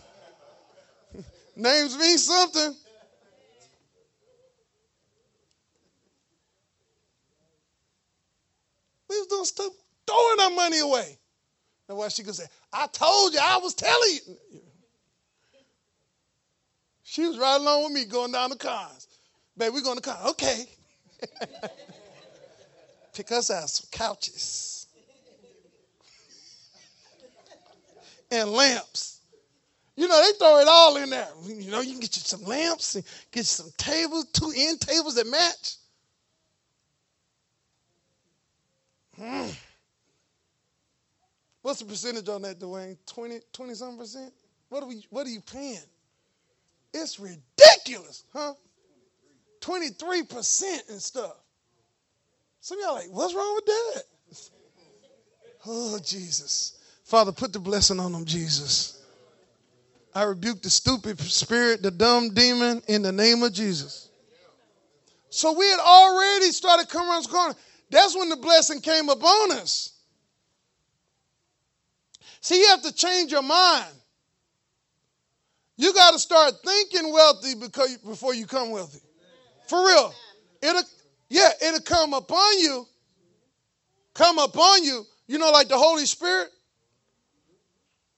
Names 1.56 1.98
mean 1.98 2.18
something. 2.18 2.76
We 9.10 9.18
was 9.18 9.28
doing 9.28 9.46
stuff, 9.46 9.74
throwing 10.08 10.40
our 10.42 10.52
money 10.52 10.80
away. 10.80 11.18
That's 11.88 11.98
why 11.98 12.08
she 12.10 12.24
could 12.24 12.36
say, 12.36 12.46
I 12.72 12.88
told 12.88 13.34
you, 13.34 13.40
I 13.42 13.58
was 13.58 13.74
telling 13.74 14.12
you. 14.28 14.62
She 17.04 17.26
was 17.26 17.40
right 17.40 17.60
along 17.60 17.86
with 17.86 17.94
me 17.94 18.06
going 18.06 18.32
down 18.32 18.52
the 18.52 18.56
cars. 18.56 19.08
Baby, 19.58 19.74
we're 19.74 19.82
going 19.82 19.98
to 19.98 20.04
car. 20.04 20.30
Okay. 20.30 20.66
Pick 23.14 23.32
us 23.32 23.50
out 23.50 23.70
some 23.70 23.88
couches. 23.92 24.80
and 28.32 28.50
lamps. 28.52 29.22
You 29.96 30.08
know, 30.08 30.24
they 30.24 30.38
throw 30.38 30.60
it 30.60 30.68
all 30.68 30.96
in 30.98 31.10
there. 31.10 31.28
You 31.46 31.72
know, 31.72 31.82
you 31.82 31.92
can 31.92 32.00
get 32.00 32.16
you 32.16 32.22
some 32.22 32.44
lamps 32.44 32.96
and 32.96 33.04
get 33.32 33.40
you 33.40 33.44
some 33.44 33.72
tables, 33.78 34.26
two 34.32 34.54
end 34.56 34.80
tables 34.80 35.16
that 35.16 35.28
match. 35.28 35.76
What's 41.70 41.82
the 41.82 41.86
percentage 41.86 42.28
on 42.30 42.42
that, 42.42 42.60
Dwayne? 42.60 42.98
20, 43.06 43.42
20 43.54 43.74
something 43.76 44.00
percent? 44.00 44.34
What 44.70 44.82
are 44.82 44.88
we 44.88 45.06
what 45.12 45.28
are 45.28 45.30
you 45.30 45.40
paying? 45.40 45.78
It's 46.96 47.20
ridiculous, 47.20 48.24
huh? 48.34 48.56
23% 49.62 50.90
and 50.90 51.00
stuff. 51.00 51.36
Some 52.60 52.80
y'all 52.82 52.96
like, 52.96 53.10
what's 53.12 53.36
wrong 53.36 53.54
with 53.54 53.66
that? 53.68 54.04
Oh, 55.68 56.00
Jesus. 56.04 56.80
Father, 57.04 57.32
put 57.32 57.54
the 57.54 57.60
blessing 57.60 58.00
on 58.00 58.14
them, 58.14 58.26
Jesus. 58.26 59.04
I 60.16 60.24
rebuke 60.24 60.64
the 60.64 60.72
stupid 60.72 61.20
spirit, 61.20 61.84
the 61.84 61.92
dumb 61.92 62.34
demon, 62.34 62.82
in 62.88 63.04
the 63.04 63.12
name 63.12 63.44
of 63.44 63.54
Jesus. 63.54 64.10
So 65.30 65.54
we 65.54 65.68
had 65.68 65.80
already 65.80 66.52
started 66.52 66.90
coming 66.90 67.10
around 67.10 67.26
the 67.26 67.30
corner. 67.30 67.56
That's 67.92 68.18
when 68.18 68.30
the 68.30 68.38
blessing 68.38 68.82
came 68.82 69.08
upon 69.08 69.52
us. 69.52 69.99
See, 72.42 72.60
you 72.60 72.68
have 72.68 72.82
to 72.84 72.94
change 72.94 73.32
your 73.32 73.44
mind. 73.44 73.94
You 75.78 75.94
got 75.94 76.12
to 76.12 76.20
start 76.20 76.54
thinking 76.64 77.12
wealthy 77.12 77.56
because, 77.56 77.98
before 77.98 78.34
you 78.34 78.46
come 78.46 78.72
wealthy. 78.72 79.00
For 79.68 79.86
real. 79.86 80.14
It'll, 80.62 80.84
yeah, 81.30 81.50
it'll 81.62 81.82
come 81.82 82.14
upon 82.14 82.60
you. 82.60 82.86
Come 84.14 84.40
upon 84.40 84.84
you. 84.84 85.06
You 85.28 85.38
know, 85.38 85.52
like 85.52 85.68
the 85.68 85.78
Holy 85.78 86.06
Spirit 86.06 86.50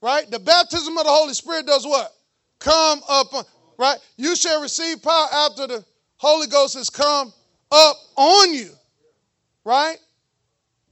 right? 0.01 0.29
The 0.29 0.39
baptism 0.39 0.97
of 0.97 1.05
the 1.05 1.11
Holy 1.11 1.33
Spirit 1.33 1.67
does 1.67 1.85
what? 1.85 2.11
Come 2.59 3.01
upon, 3.07 3.43
right? 3.77 3.97
You 4.17 4.35
shall 4.35 4.61
receive 4.61 5.01
power 5.01 5.27
after 5.31 5.67
the 5.67 5.85
Holy 6.17 6.47
Ghost 6.47 6.75
has 6.75 6.89
come 6.89 7.31
up 7.71 7.95
on 8.15 8.53
you, 8.53 8.71
right? 9.63 9.97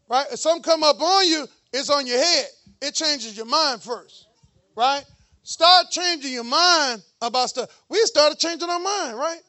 Right? 0.08 0.26
If 0.32 0.40
some 0.40 0.62
come 0.62 0.84
up 0.84 1.02
on 1.02 1.28
you, 1.28 1.48
it's 1.74 1.90
on 1.90 2.08
your 2.08 2.18
head. 2.18 2.46
It 2.82 2.94
changes 2.94 3.36
your 3.36 3.46
mind 3.46 3.82
first, 3.82 4.28
right? 4.76 5.04
Start 5.44 5.88
changing 5.90 6.32
your 6.32 6.44
mind 6.44 7.02
about 7.22 7.50
stuff. 7.50 7.70
We 7.90 8.00
started 8.06 8.40
changing 8.40 8.70
our 8.70 8.80
mind, 8.80 9.18
right? 9.18 9.42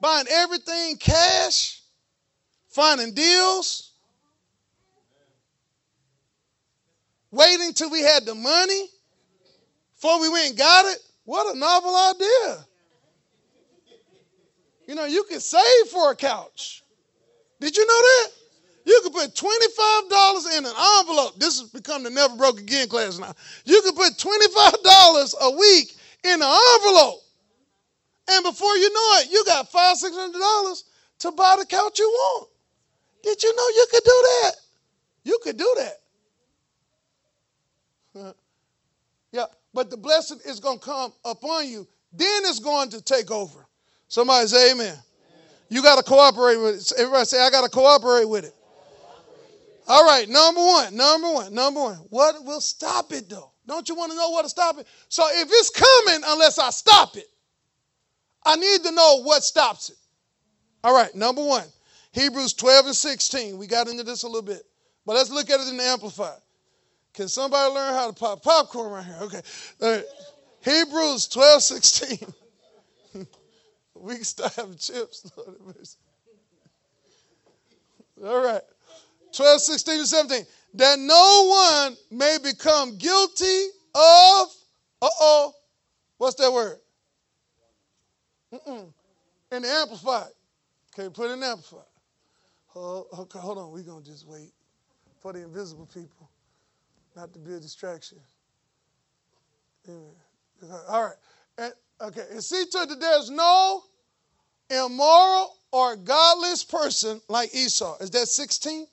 Buying 0.00 0.26
everything 0.30 0.96
cash, 0.96 1.80
finding 2.68 3.12
deals, 3.12 3.92
waiting 7.30 7.72
till 7.72 7.90
we 7.90 8.02
had 8.02 8.24
the 8.24 8.34
money 8.34 8.88
before 9.94 10.20
we 10.20 10.28
went 10.28 10.50
and 10.50 10.58
got 10.58 10.86
it? 10.86 10.98
What 11.24 11.54
a 11.54 11.58
novel 11.58 11.94
idea. 11.94 12.64
You 14.86 14.94
know, 14.94 15.04
you 15.04 15.24
can 15.24 15.40
save 15.40 15.88
for 15.90 16.12
a 16.12 16.16
couch. 16.16 16.82
Did 17.60 17.76
you 17.76 17.86
know 17.86 18.00
that? 18.00 18.28
You 18.88 19.00
can 19.02 19.12
put 19.12 19.34
$25 19.34 20.58
in 20.58 20.64
an 20.64 20.72
envelope. 21.00 21.38
This 21.38 21.60
has 21.60 21.68
become 21.68 22.02
the 22.02 22.10
Never 22.10 22.34
Broke 22.36 22.58
Again 22.58 22.88
class 22.88 23.18
now. 23.18 23.34
You 23.66 23.82
can 23.82 23.94
put 23.94 24.14
$25 24.14 25.34
a 25.42 25.50
week 25.58 25.94
in 26.24 26.40
an 26.40 26.58
envelope. 26.76 27.20
And 28.30 28.44
before 28.44 28.74
you 28.76 28.90
know 28.90 29.20
it, 29.20 29.30
you 29.30 29.44
got 29.44 29.70
five, 29.70 29.98
six 29.98 30.16
hundred 30.16 30.38
dollars 30.38 30.84
to 31.18 31.32
buy 31.32 31.56
the 31.58 31.66
couch 31.66 31.98
you 31.98 32.08
want. 32.08 32.48
Did 33.22 33.42
you 33.42 33.54
know 33.54 33.68
you 33.68 33.86
could 33.90 34.04
do 34.04 34.10
that? 34.10 34.52
You 35.24 35.38
could 35.42 35.58
do 35.58 35.76
that. 38.14 38.34
yeah 39.32 39.44
but 39.74 39.90
the 39.90 39.96
blessing 39.96 40.38
is 40.46 40.60
going 40.60 40.78
to 40.78 40.84
come 40.84 41.12
upon 41.24 41.68
you. 41.68 41.86
Then 42.12 42.42
it's 42.46 42.58
going 42.58 42.90
to 42.90 43.02
take 43.02 43.30
over. 43.30 43.66
Somebody 44.08 44.46
say 44.46 44.72
amen. 44.72 44.86
amen. 44.86 45.02
You 45.68 45.82
got 45.82 45.96
to 45.96 46.02
cooperate 46.02 46.56
with 46.56 46.76
it. 46.76 46.92
Everybody 46.98 47.26
say, 47.26 47.40
I 47.40 47.50
got 47.50 47.62
to 47.64 47.70
cooperate 47.70 48.28
with 48.28 48.44
it. 48.46 48.54
All 49.88 50.04
right, 50.04 50.28
number 50.28 50.60
one, 50.60 50.94
number 50.94 51.32
one, 51.32 51.54
number 51.54 51.80
one. 51.80 51.96
What 52.10 52.44
will 52.44 52.60
stop 52.60 53.10
it 53.12 53.30
though? 53.30 53.52
Don't 53.66 53.88
you 53.88 53.94
want 53.94 54.12
to 54.12 54.18
know 54.18 54.28
what 54.30 54.42
to 54.42 54.48
stop 54.50 54.78
it? 54.78 54.86
So 55.08 55.24
if 55.30 55.48
it's 55.50 55.70
coming 55.70 56.22
unless 56.26 56.58
I 56.58 56.68
stop 56.70 57.16
it, 57.16 57.26
I 58.44 58.56
need 58.56 58.82
to 58.84 58.92
know 58.92 59.22
what 59.22 59.42
stops 59.42 59.88
it. 59.88 59.96
All 60.84 60.94
right, 60.94 61.14
number 61.14 61.42
one, 61.42 61.64
Hebrews 62.12 62.52
12 62.52 62.86
and 62.86 62.94
16. 62.94 63.56
We 63.56 63.66
got 63.66 63.88
into 63.88 64.04
this 64.04 64.24
a 64.24 64.26
little 64.26 64.42
bit, 64.42 64.62
but 65.06 65.14
let's 65.14 65.30
look 65.30 65.48
at 65.48 65.58
it 65.58 65.68
in 65.68 65.78
the 65.78 65.84
Amplified. 65.84 66.38
Can 67.14 67.28
somebody 67.28 67.72
learn 67.72 67.94
how 67.94 68.08
to 68.08 68.12
pop 68.12 68.42
popcorn 68.42 68.92
right 68.92 69.04
here? 69.04 69.18
Okay. 69.22 70.04
Hebrews 70.64 71.28
12, 71.28 71.62
16. 71.62 72.18
we 73.94 74.16
can 74.16 74.24
start 74.24 74.54
having 74.54 74.76
chips. 74.76 75.30
All 78.22 78.44
right. 78.44 78.62
12, 79.38 79.60
16 79.60 79.98
to 80.00 80.06
17. 80.06 80.46
That 80.74 80.98
no 80.98 81.46
one 81.48 81.96
may 82.10 82.38
become 82.42 82.98
guilty 82.98 83.66
of, 83.94 84.48
uh 85.00 85.08
oh, 85.20 85.52
what's 86.16 86.34
that 86.34 86.52
word? 86.52 86.78
Mm-mm. 88.52 88.92
The 89.50 89.56
Amplified. 89.56 90.32
Okay, 90.92 91.08
put 91.08 91.30
in 91.30 91.40
Amplified. 91.40 91.86
Oh, 92.74 93.06
okay, 93.16 93.38
hold 93.38 93.58
on. 93.58 93.70
We're 93.70 93.82
going 93.82 94.02
to 94.02 94.10
just 94.10 94.26
wait 94.26 94.50
for 95.20 95.32
the 95.32 95.44
invisible 95.44 95.86
people, 95.86 96.28
not 97.14 97.32
to 97.32 97.38
be 97.38 97.54
a 97.54 97.60
distraction. 97.60 98.18
Amen. 99.88 100.80
All 100.88 101.04
right. 101.04 101.16
And, 101.58 101.72
okay. 102.00 102.24
And 102.32 102.42
see 102.42 102.64
to 102.72 102.86
that 102.86 103.00
there's 103.00 103.30
no 103.30 103.82
immoral 104.68 105.54
or 105.70 105.94
godless 105.94 106.64
person 106.64 107.20
like 107.28 107.54
Esau. 107.54 107.98
Is 108.00 108.10
that 108.10 108.26
16? 108.26 108.88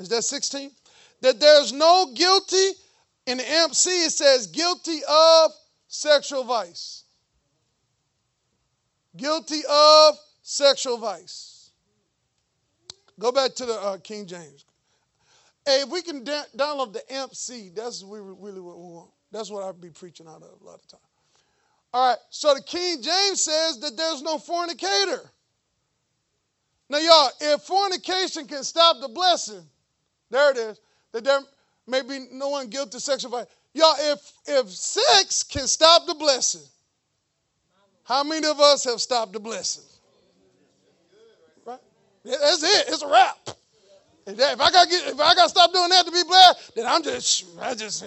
Is 0.00 0.08
that 0.08 0.22
16? 0.22 0.70
That 1.20 1.38
there's 1.38 1.72
no 1.72 2.10
guilty, 2.14 2.70
in 3.26 3.38
the 3.38 3.48
MC 3.48 3.90
it 3.90 4.10
says 4.10 4.46
guilty 4.46 5.00
of 5.08 5.52
sexual 5.88 6.42
vice. 6.44 7.04
Guilty 9.16 9.60
of 9.70 10.14
sexual 10.42 10.96
vice. 10.96 11.70
Go 13.18 13.30
back 13.30 13.54
to 13.56 13.66
the 13.66 13.74
uh, 13.74 13.98
King 13.98 14.26
James. 14.26 14.64
Hey, 15.66 15.82
if 15.82 15.90
we 15.90 16.00
can 16.00 16.24
da- 16.24 16.44
download 16.56 16.94
the 16.94 17.02
MC, 17.12 17.70
that's 17.74 18.02
really, 18.02 18.34
really 18.38 18.60
what 18.60 18.78
we 18.78 18.86
want. 18.86 19.10
That's 19.30 19.50
what 19.50 19.62
I'd 19.62 19.80
be 19.80 19.90
preaching 19.90 20.26
out 20.26 20.42
of 20.42 20.62
a 20.62 20.64
lot 20.64 20.76
of 20.76 20.86
time. 20.88 21.00
All 21.92 22.10
right, 22.10 22.18
so 22.30 22.54
the 22.54 22.62
King 22.62 23.02
James 23.02 23.42
says 23.42 23.78
that 23.80 23.96
there's 23.96 24.22
no 24.22 24.38
fornicator. 24.38 25.30
Now, 26.88 26.98
y'all, 26.98 27.30
if 27.40 27.62
fornication 27.62 28.46
can 28.46 28.64
stop 28.64 29.00
the 29.00 29.08
blessing, 29.08 29.64
there 30.30 30.50
it 30.50 30.56
is, 30.56 30.80
that 31.12 31.24
there 31.24 31.40
may 31.86 32.02
be 32.02 32.26
no 32.32 32.50
one 32.50 32.68
guilty 32.68 32.96
of 32.96 33.02
sexual 33.02 33.30
violence. 33.30 33.50
Y'all, 33.72 33.94
if 33.98 34.32
if 34.46 34.68
sex 34.70 35.42
can 35.42 35.66
stop 35.66 36.06
the 36.06 36.14
blessing, 36.14 36.66
how 38.04 38.24
many 38.24 38.46
of 38.46 38.60
us 38.60 38.84
have 38.84 39.00
stopped 39.00 39.32
the 39.32 39.40
blessing? 39.40 39.84
Right? 41.64 41.78
That's 42.24 42.62
it. 42.62 42.88
It's 42.88 43.02
a 43.02 43.08
wrap. 43.08 43.38
If 44.26 44.60
I 44.60 44.70
got 44.70 44.86
if 44.90 45.20
I 45.20 45.34
got 45.34 45.44
to 45.44 45.48
stop 45.48 45.72
doing 45.72 45.88
that 45.90 46.06
to 46.06 46.12
be 46.12 46.22
blessed, 46.24 46.74
then 46.74 46.86
I'm 46.86 47.02
just 47.02 47.46
I 47.60 47.74
just 47.74 48.04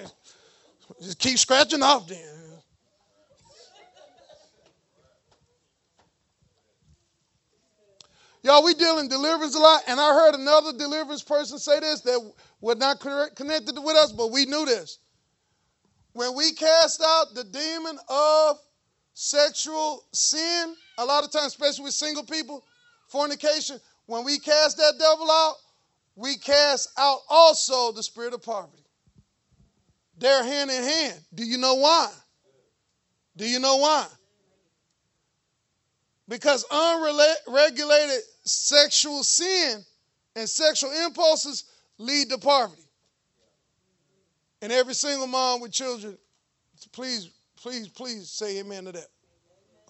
just 1.01 1.19
keep 1.19 1.37
scratching 1.37 1.81
off 1.81 2.07
then. 2.07 2.42
Y'all, 8.43 8.63
we 8.63 8.73
deal 8.73 8.99
in 8.99 9.07
deliverance 9.07 9.55
a 9.55 9.59
lot, 9.59 9.83
and 9.87 9.99
I 9.99 10.13
heard 10.13 10.35
another 10.35 10.73
deliverance 10.77 11.23
person 11.23 11.57
say 11.57 11.79
this 11.79 12.01
that 12.01 12.19
was 12.59 12.75
not 12.75 12.99
connected 12.99 13.79
with 13.79 13.95
us, 13.95 14.11
but 14.11 14.31
we 14.31 14.45
knew 14.45 14.65
this. 14.65 14.99
When 16.11 16.35
we 16.35 16.51
cast 16.51 17.01
out 17.01 17.33
the 17.33 17.45
demon 17.45 17.97
of 18.09 18.57
sexual 19.13 20.03
sin, 20.11 20.75
a 20.97 21.05
lot 21.05 21.23
of 21.23 21.31
times, 21.31 21.47
especially 21.47 21.85
with 21.85 21.93
single 21.93 22.25
people, 22.25 22.65
fornication, 23.07 23.79
when 24.07 24.25
we 24.25 24.37
cast 24.39 24.77
that 24.77 24.95
devil 24.99 25.31
out, 25.31 25.55
we 26.15 26.35
cast 26.35 26.89
out 26.97 27.19
also 27.29 27.93
the 27.93 28.03
spirit 28.03 28.33
of 28.33 28.43
poverty. 28.43 28.83
They're 30.17 30.43
hand 30.43 30.69
in 30.69 30.83
hand. 30.83 31.19
Do 31.33 31.45
you 31.45 31.57
know 31.57 31.75
why? 31.75 32.11
Do 33.37 33.47
you 33.47 33.59
know 33.59 33.77
why? 33.77 34.05
Because 36.27 36.65
unregulated 36.69 38.21
sexual 38.43 39.23
sin 39.23 39.83
and 40.35 40.49
sexual 40.49 40.91
impulses 41.05 41.65
lead 41.97 42.29
to 42.29 42.37
poverty. 42.37 42.81
And 44.61 44.71
every 44.71 44.93
single 44.93 45.27
mom 45.27 45.61
with 45.61 45.71
children, 45.71 46.17
please, 46.91 47.29
please, 47.57 47.87
please 47.89 48.29
say 48.29 48.59
amen 48.59 48.85
to 48.85 48.91
that. 48.93 49.07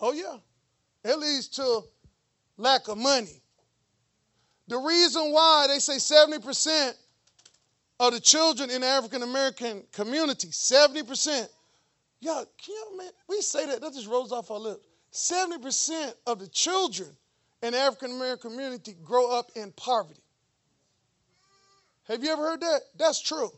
Oh, 0.02 0.14
yeah. 0.14 0.38
It 1.04 1.20
leads 1.20 1.48
to 1.50 1.82
lack 2.58 2.88
of 2.88 2.98
money. 2.98 3.42
The 4.68 4.78
reason 4.78 5.32
why 5.32 5.68
they 5.68 5.80
say 5.80 5.98
70% 5.98 6.94
of 8.00 8.14
the 8.14 8.20
children 8.20 8.70
in 8.70 8.82
the 8.82 8.88
African 8.88 9.22
American 9.22 9.84
community, 9.92 10.48
70%, 10.48 11.48
y'all, 12.22 12.46
can 12.64 12.74
you, 12.74 12.98
man, 12.98 13.12
we 13.28 13.42
say 13.42 13.66
that, 13.68 13.82
that 13.82 13.94
just 13.94 14.08
rolls 14.08 14.32
off 14.32 14.50
our 14.50 14.60
lips. 14.60 14.86
70% 15.12 16.14
of 16.26 16.40
the 16.40 16.48
children 16.48 17.10
the 17.72 17.80
African 17.80 18.12
American 18.12 18.52
community 18.52 18.96
grow 19.04 19.32
up 19.32 19.52
in 19.56 19.72
poverty. 19.72 20.20
Have 22.08 22.24
you 22.24 22.32
ever 22.32 22.42
heard 22.42 22.62
that? 22.62 22.82
That's 22.98 23.22
true. 23.22 23.50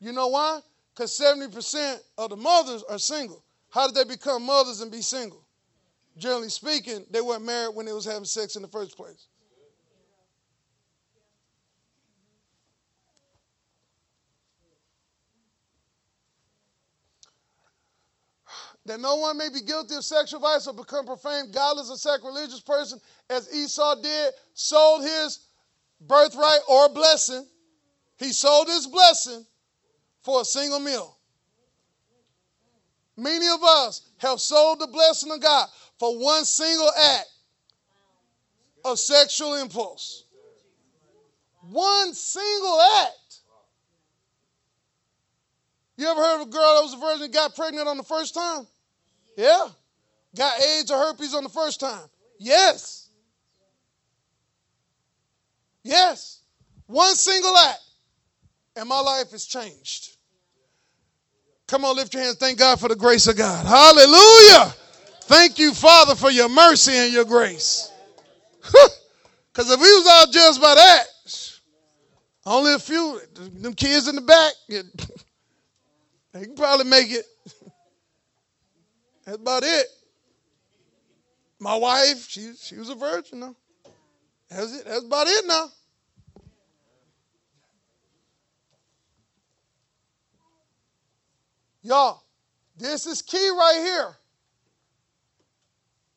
You 0.00 0.12
know 0.12 0.26
why? 0.28 0.60
Because 0.94 1.16
70% 1.18 1.98
of 2.18 2.30
the 2.30 2.36
mothers 2.36 2.82
are 2.88 2.98
single. 2.98 3.44
How 3.70 3.86
did 3.86 3.94
they 3.94 4.04
become 4.04 4.44
mothers 4.44 4.80
and 4.80 4.90
be 4.90 5.02
single? 5.02 5.44
Generally 6.16 6.48
speaking, 6.48 7.04
they 7.10 7.20
weren't 7.20 7.44
married 7.44 7.74
when 7.74 7.86
they 7.86 7.92
was 7.92 8.04
having 8.04 8.24
sex 8.24 8.56
in 8.56 8.62
the 8.62 8.68
first 8.68 8.96
place. 8.96 9.26
That 18.86 19.00
no 19.00 19.16
one 19.16 19.36
may 19.36 19.48
be 19.48 19.60
guilty 19.60 19.94
of 19.94 20.04
sexual 20.04 20.40
vice 20.40 20.66
or 20.66 20.74
become 20.74 21.06
profane, 21.06 21.50
godless, 21.50 21.90
or 21.90 21.96
sacrilegious 21.96 22.60
person, 22.60 23.00
as 23.28 23.52
Esau 23.54 23.96
did, 23.96 24.32
sold 24.54 25.02
his 25.02 25.40
birthright 26.00 26.60
or 26.68 26.88
blessing. 26.88 27.46
He 28.18 28.32
sold 28.32 28.68
his 28.68 28.86
blessing 28.86 29.44
for 30.22 30.40
a 30.40 30.44
single 30.44 30.80
meal. 30.80 31.16
Many 33.16 33.48
of 33.48 33.62
us 33.62 34.02
have 34.18 34.40
sold 34.40 34.80
the 34.80 34.86
blessing 34.86 35.32
of 35.32 35.40
God 35.40 35.68
for 35.98 36.18
one 36.18 36.44
single 36.44 36.90
act 37.14 37.28
of 38.84 38.98
sexual 38.98 39.54
impulse. 39.54 40.24
One 41.70 42.14
single 42.14 42.80
act. 43.00 43.40
You 45.96 46.06
ever 46.08 46.20
heard 46.20 46.42
of 46.42 46.48
a 46.48 46.50
girl 46.50 46.76
that 46.76 46.82
was 46.82 46.94
a 46.94 46.98
virgin 46.98 47.24
and 47.24 47.32
got 47.32 47.56
pregnant 47.56 47.88
on 47.88 47.96
the 47.96 48.02
first 48.02 48.34
time? 48.34 48.66
Yeah. 49.36 49.68
Got 50.36 50.60
AIDS 50.60 50.90
or 50.90 50.98
herpes 50.98 51.34
on 51.34 51.44
the 51.44 51.50
first 51.50 51.80
time? 51.80 52.08
Yes. 52.38 53.08
Yes. 55.84 56.40
One 56.86 57.14
single 57.14 57.56
act, 57.56 57.80
and 58.76 58.88
my 58.88 59.00
life 59.00 59.30
has 59.30 59.44
changed. 59.44 60.16
Come 61.66 61.84
on, 61.84 61.96
lift 61.96 62.14
your 62.14 62.22
hands. 62.22 62.36
Thank 62.36 62.58
God 62.58 62.78
for 62.78 62.88
the 62.88 62.96
grace 62.96 63.26
of 63.26 63.36
God. 63.36 63.66
Hallelujah. 63.66 64.72
Thank 65.22 65.58
you, 65.58 65.74
Father, 65.74 66.14
for 66.14 66.30
your 66.30 66.48
mercy 66.48 66.92
and 66.92 67.12
your 67.12 67.24
grace. 67.24 67.90
Because 68.60 69.70
if 69.70 69.80
we 69.80 69.90
was 69.90 70.06
all 70.08 70.26
judged 70.30 70.60
by 70.60 70.74
that, 70.74 71.04
only 72.44 72.74
a 72.74 72.78
few, 72.78 73.20
them 73.34 73.74
kids 73.74 74.06
in 74.06 74.14
the 74.14 74.20
back, 74.20 74.52
they 76.32 76.44
can 76.44 76.54
probably 76.54 76.84
make 76.84 77.10
it. 77.10 77.24
That's 79.26 79.38
about 79.38 79.64
it. 79.64 79.86
My 81.58 81.76
wife, 81.76 82.28
she, 82.28 82.52
she 82.58 82.76
was 82.76 82.90
a 82.90 82.94
virgin 82.94 83.40
now. 83.40 83.56
That's 84.48 84.78
it. 84.78 84.84
That's 84.86 85.04
about 85.04 85.26
it 85.26 85.44
now. 85.46 85.66
Y'all, 91.82 92.22
this 92.76 93.06
is 93.06 93.22
key 93.22 93.48
right 93.50 93.80
here. 93.82 94.16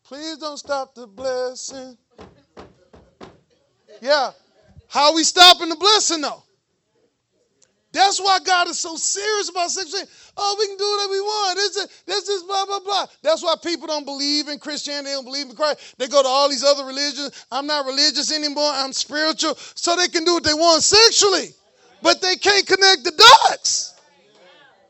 Please 0.03 0.37
don't 0.37 0.57
stop 0.57 0.95
the 0.95 1.07
blessing. 1.07 1.97
Yeah. 4.01 4.31
How 4.87 5.13
we 5.13 5.23
stopping 5.23 5.69
the 5.69 5.75
blessing 5.75 6.21
though? 6.21 6.43
That's 7.91 8.19
why 8.19 8.37
God 8.45 8.67
is 8.67 8.77
so 8.77 8.95
serious 8.97 9.49
about 9.49 9.71
sexuality. 9.71 10.11
Oh, 10.37 10.55
we 10.59 10.67
can 10.67 10.77
do 10.77 10.85
whatever 10.85 11.11
we 11.11 11.21
want. 11.21 11.57
This 11.57 11.75
is, 11.75 12.03
this 12.05 12.29
is 12.29 12.43
blah, 12.43 12.65
blah, 12.65 12.79
blah. 12.81 13.05
That's 13.23 13.43
why 13.43 13.55
people 13.63 13.87
don't 13.87 14.05
believe 14.05 14.47
in 14.47 14.59
Christianity, 14.59 15.05
they 15.05 15.13
don't 15.13 15.25
believe 15.25 15.49
in 15.49 15.55
Christ. 15.55 15.95
They 15.97 16.07
go 16.07 16.21
to 16.21 16.27
all 16.27 16.49
these 16.49 16.63
other 16.63 16.85
religions. 16.85 17.45
I'm 17.51 17.65
not 17.65 17.87
religious 17.87 18.31
anymore, 18.31 18.69
I'm 18.71 18.93
spiritual. 18.93 19.55
So 19.55 19.95
they 19.95 20.07
can 20.07 20.23
do 20.23 20.35
what 20.35 20.43
they 20.43 20.53
want 20.53 20.83
sexually. 20.83 21.49
But 22.03 22.21
they 22.21 22.35
can't 22.35 22.65
connect 22.65 23.03
the 23.03 23.11
dots. 23.11 23.95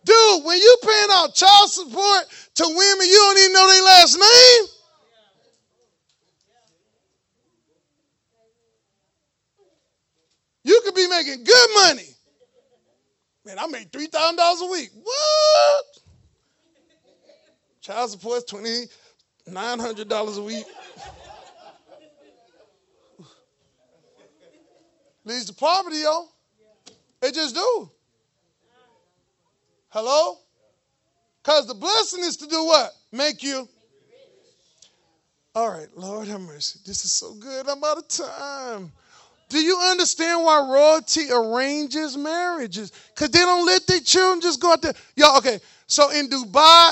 Dude, 0.04 0.44
when 0.44 0.58
you 0.58 0.78
paying 0.84 1.08
out 1.12 1.36
child 1.36 1.70
support 1.70 2.26
to 2.56 2.64
women 2.64 3.08
you 3.08 3.16
don't 3.16 3.38
even 3.38 3.54
know 3.54 3.70
their 3.70 3.84
last 3.84 4.16
name. 4.18 4.68
You 10.64 10.82
could 10.84 10.96
be 10.96 11.08
making 11.08 11.44
good 11.46 11.70
money 11.76 12.10
Man, 13.50 13.58
I 13.58 13.66
made 13.66 13.92
three 13.92 14.06
thousand 14.06 14.36
dollars 14.36 14.62
a 14.62 14.68
week. 14.68 14.92
What? 15.02 15.86
Child 17.82 18.12
support 18.12 18.48
twenty 18.48 18.84
nine 19.48 19.80
hundred 19.80 20.08
dollars 20.08 20.38
a 20.38 20.44
week. 20.44 20.66
Leads 25.26 25.46
to 25.46 25.56
poverty, 25.56 25.98
yo. 25.98 26.28
It 27.24 27.34
just 27.34 27.56
do. 27.56 27.90
Hello? 29.90 30.38
Because 31.42 31.66
the 31.66 31.74
blessing 31.74 32.24
is 32.24 32.38
to 32.38 32.46
do 32.46 32.66
what? 32.66 32.92
Make 33.12 33.42
you. 33.42 33.68
All 35.56 35.70
right, 35.70 35.88
Lord 35.96 36.28
have 36.28 36.42
mercy. 36.42 36.82
This 36.86 37.04
is 37.04 37.12
so 37.12 37.34
good. 37.34 37.68
I'm 37.68 37.84
out 37.84 37.98
of 37.98 38.08
time. 38.08 38.92
Do 39.50 39.60
you 39.60 39.78
understand 39.80 40.44
why 40.44 40.60
royalty 40.60 41.32
arranges 41.32 42.16
marriages? 42.16 42.92
Because 43.14 43.32
they 43.32 43.40
don't 43.40 43.66
let 43.66 43.86
their 43.88 44.00
children 44.00 44.42
just 44.42 44.62
go 44.62 44.74
out 44.74 44.82
there. 44.82 44.94
Y'all, 45.16 45.38
okay. 45.38 45.60
So 45.88 46.12
in 46.12 46.30
Dubai, 46.30 46.92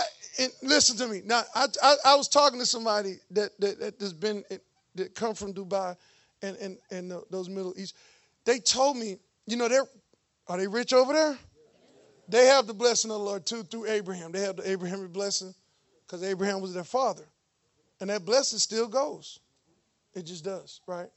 listen 0.64 0.98
to 0.98 1.08
me. 1.08 1.22
Now, 1.24 1.44
I, 1.54 1.68
I, 1.84 1.96
I 2.06 2.16
was 2.16 2.28
talking 2.28 2.60
to 2.60 2.66
somebody 2.66 3.18
that, 3.32 3.52
that, 3.60 3.80
that 3.80 4.00
has 4.00 4.12
been, 4.12 4.44
eh, 4.50 4.58
that 4.96 5.14
come 5.14 5.36
from 5.36 5.54
Dubai 5.54 5.96
and, 6.42 6.58
and, 6.58 6.78
and 6.90 7.14
those 7.30 7.48
Middle 7.48 7.76
East. 7.78 7.96
They 8.44 8.60
told 8.60 8.98
me, 8.98 9.18
you 9.46 9.56
know, 9.56 9.68
they're, 9.68 9.88
are 10.48 10.58
they 10.58 10.68
rich 10.68 10.94
over 10.94 11.14
there? 11.14 11.38
They 12.28 12.48
have 12.48 12.66
the 12.66 12.74
blessing 12.74 13.12
of 13.12 13.20
the 13.20 13.24
Lord 13.24 13.46
too 13.46 13.64
through 13.64 13.86
Abraham. 13.86 14.32
They 14.32 14.42
have 14.42 14.58
the 14.58 14.70
Abrahamic 14.70 15.14
blessing 15.14 15.54
because 16.06 16.24
Abraham 16.24 16.60
was 16.60 16.74
their 16.74 16.84
father. 16.84 17.26
And 18.00 18.10
that 18.10 18.26
blessing 18.26 18.60
still 18.60 18.88
goes. 18.88 19.40
It 20.14 20.24
just 20.24 20.44
does, 20.44 20.82
right? 20.88 21.10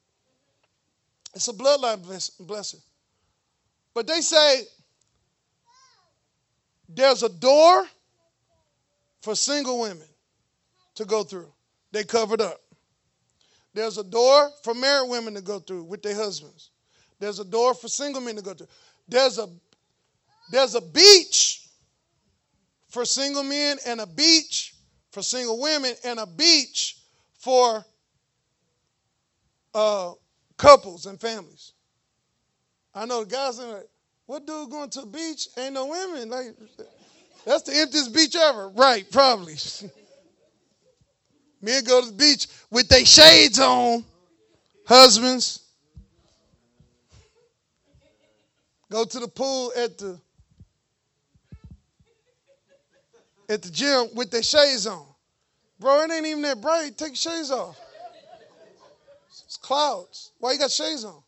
It's 1.34 1.48
a 1.48 1.52
bloodline 1.52 2.02
blessing. 2.40 2.80
But 3.94 4.06
they 4.06 4.20
say 4.20 4.62
there's 6.88 7.22
a 7.22 7.28
door 7.28 7.86
for 9.22 9.34
single 9.34 9.80
women 9.80 10.08
to 10.96 11.04
go 11.04 11.22
through. 11.22 11.52
They 11.92 12.04
covered 12.04 12.40
up. 12.40 12.60
There's 13.72 13.98
a 13.98 14.04
door 14.04 14.50
for 14.64 14.74
married 14.74 15.08
women 15.08 15.34
to 15.34 15.40
go 15.40 15.60
through 15.60 15.84
with 15.84 16.02
their 16.02 16.16
husbands. 16.16 16.70
There's 17.20 17.38
a 17.38 17.44
door 17.44 17.74
for 17.74 17.88
single 17.88 18.20
men 18.20 18.36
to 18.36 18.42
go 18.42 18.54
through. 18.54 18.68
There's 19.08 19.38
a 19.38 19.48
there's 20.50 20.74
a 20.74 20.80
beach 20.80 21.68
for 22.88 23.04
single 23.04 23.44
men 23.44 23.78
and 23.86 24.00
a 24.00 24.06
beach 24.06 24.74
for 25.12 25.22
single 25.22 25.60
women 25.60 25.94
and 26.04 26.18
a 26.18 26.26
beach 26.26 26.98
for 27.38 27.84
uh, 29.74 30.12
couples 30.60 31.06
and 31.06 31.18
families. 31.18 31.72
I 32.94 33.06
know 33.06 33.24
the 33.24 33.30
guys 33.30 33.58
are 33.58 33.76
like, 33.76 33.88
what 34.26 34.46
dude 34.46 34.70
going 34.70 34.90
to 34.90 35.00
a 35.00 35.06
beach? 35.06 35.48
Ain't 35.56 35.72
no 35.72 35.86
women. 35.86 36.28
Like, 36.28 36.48
that's 37.46 37.62
the 37.62 37.74
emptiest 37.74 38.14
beach 38.14 38.36
ever. 38.36 38.68
Right, 38.68 39.10
probably. 39.10 39.54
Men 41.62 41.84
go 41.84 42.02
to 42.02 42.08
the 42.08 42.12
beach 42.12 42.46
with 42.70 42.88
their 42.88 43.06
shades 43.06 43.58
on. 43.58 44.04
Husbands. 44.86 45.60
Go 48.90 49.04
to 49.04 49.18
the 49.18 49.28
pool 49.28 49.72
at 49.76 49.96
the 49.96 50.18
at 53.48 53.62
the 53.62 53.70
gym 53.70 54.08
with 54.14 54.30
their 54.30 54.42
shades 54.42 54.86
on. 54.86 55.06
Bro, 55.78 56.02
it 56.02 56.12
ain't 56.12 56.26
even 56.26 56.42
that 56.42 56.60
bright. 56.60 56.98
Take 56.98 57.10
your 57.10 57.16
shades 57.16 57.50
off. 57.50 57.78
It's 59.46 59.56
clouds. 59.56 60.29
Why 60.40 60.52
you 60.52 60.58
got 60.58 60.70
shades 60.70 61.04
on? 61.04 61.22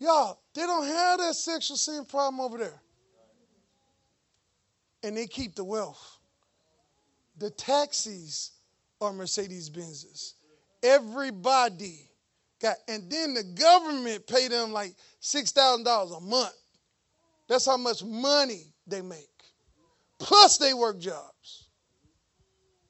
Y'all, 0.00 0.40
they 0.52 0.62
don't 0.62 0.84
have 0.84 1.20
that 1.20 1.34
sexual 1.34 1.76
sin 1.76 2.04
problem 2.04 2.40
over 2.40 2.58
there. 2.58 2.82
And 5.04 5.16
they 5.16 5.28
keep 5.28 5.54
the 5.54 5.62
wealth. 5.62 6.18
The 7.38 7.50
taxis 7.50 8.50
are 9.00 9.12
Mercedes 9.12 9.70
Benzes. 9.70 10.34
Everybody 10.82 12.10
got, 12.60 12.76
and 12.88 13.08
then 13.08 13.34
the 13.34 13.44
government 13.44 14.26
pay 14.26 14.48
them 14.48 14.72
like 14.72 14.92
$6,000 15.22 16.16
a 16.16 16.20
month. 16.20 16.52
That's 17.48 17.66
how 17.66 17.76
much 17.76 18.02
money 18.02 18.74
they 18.88 19.02
make. 19.02 19.28
Plus, 20.18 20.58
they 20.58 20.74
work 20.74 20.98
jobs 20.98 21.61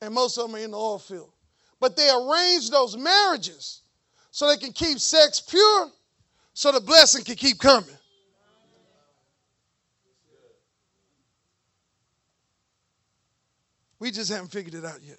and 0.02 0.12
most 0.12 0.36
of 0.36 0.46
them 0.46 0.56
are 0.56 0.58
in 0.58 0.72
the 0.72 0.76
oil 0.76 0.98
field. 0.98 1.30
But 1.80 1.96
they 1.96 2.10
arrange 2.10 2.68
those 2.70 2.96
marriages 2.96 3.80
so 4.32 4.48
they 4.48 4.56
can 4.56 4.72
keep 4.72 4.98
sex 4.98 5.40
pure 5.40 5.90
so 6.52 6.72
the 6.72 6.80
blessing 6.80 7.24
can 7.24 7.36
keep 7.36 7.58
coming. 7.58 7.88
We 14.00 14.10
just 14.10 14.32
haven't 14.32 14.48
figured 14.48 14.74
it 14.74 14.84
out 14.84 14.98
yet. 15.02 15.18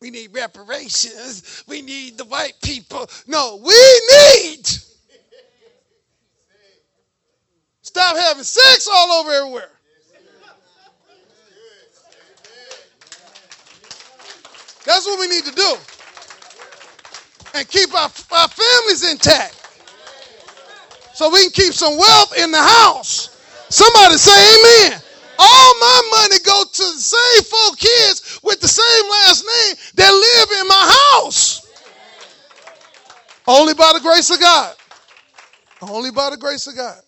We 0.00 0.10
need 0.10 0.34
reparations. 0.34 1.64
We 1.66 1.80
need 1.80 2.18
the 2.18 2.26
white 2.26 2.60
people. 2.62 3.08
No, 3.26 3.56
we 3.64 3.72
need. 4.12 4.66
Stop 7.80 8.18
having 8.18 8.44
sex 8.44 8.86
all 8.92 9.12
over 9.12 9.30
everywhere. 9.30 9.75
That's 14.96 15.04
what 15.04 15.20
we 15.20 15.28
need 15.28 15.44
to 15.44 15.52
do. 15.52 15.76
And 17.54 17.68
keep 17.68 17.94
our, 17.94 18.08
our 18.32 18.48
families 18.48 19.04
intact. 19.10 19.52
So 21.12 21.30
we 21.30 21.42
can 21.42 21.50
keep 21.50 21.74
some 21.74 21.98
wealth 21.98 22.34
in 22.38 22.50
the 22.50 22.62
house. 22.62 23.36
Somebody 23.68 24.14
say 24.14 24.32
amen. 24.32 24.98
All 25.38 25.74
my 25.80 26.10
money 26.12 26.36
go 26.42 26.64
to 26.64 26.82
the 26.82 26.98
same 26.98 27.44
four 27.44 27.76
kids 27.76 28.40
with 28.42 28.62
the 28.62 28.68
same 28.68 29.10
last 29.10 29.44
name 29.44 29.76
that 29.96 30.12
live 30.12 30.60
in 30.62 30.66
my 30.66 31.10
house. 31.12 31.70
Only 33.46 33.74
by 33.74 33.92
the 33.92 34.00
grace 34.00 34.30
of 34.30 34.40
God. 34.40 34.76
Only 35.82 36.10
by 36.10 36.30
the 36.30 36.38
grace 36.38 36.66
of 36.68 36.74
God. 36.74 37.02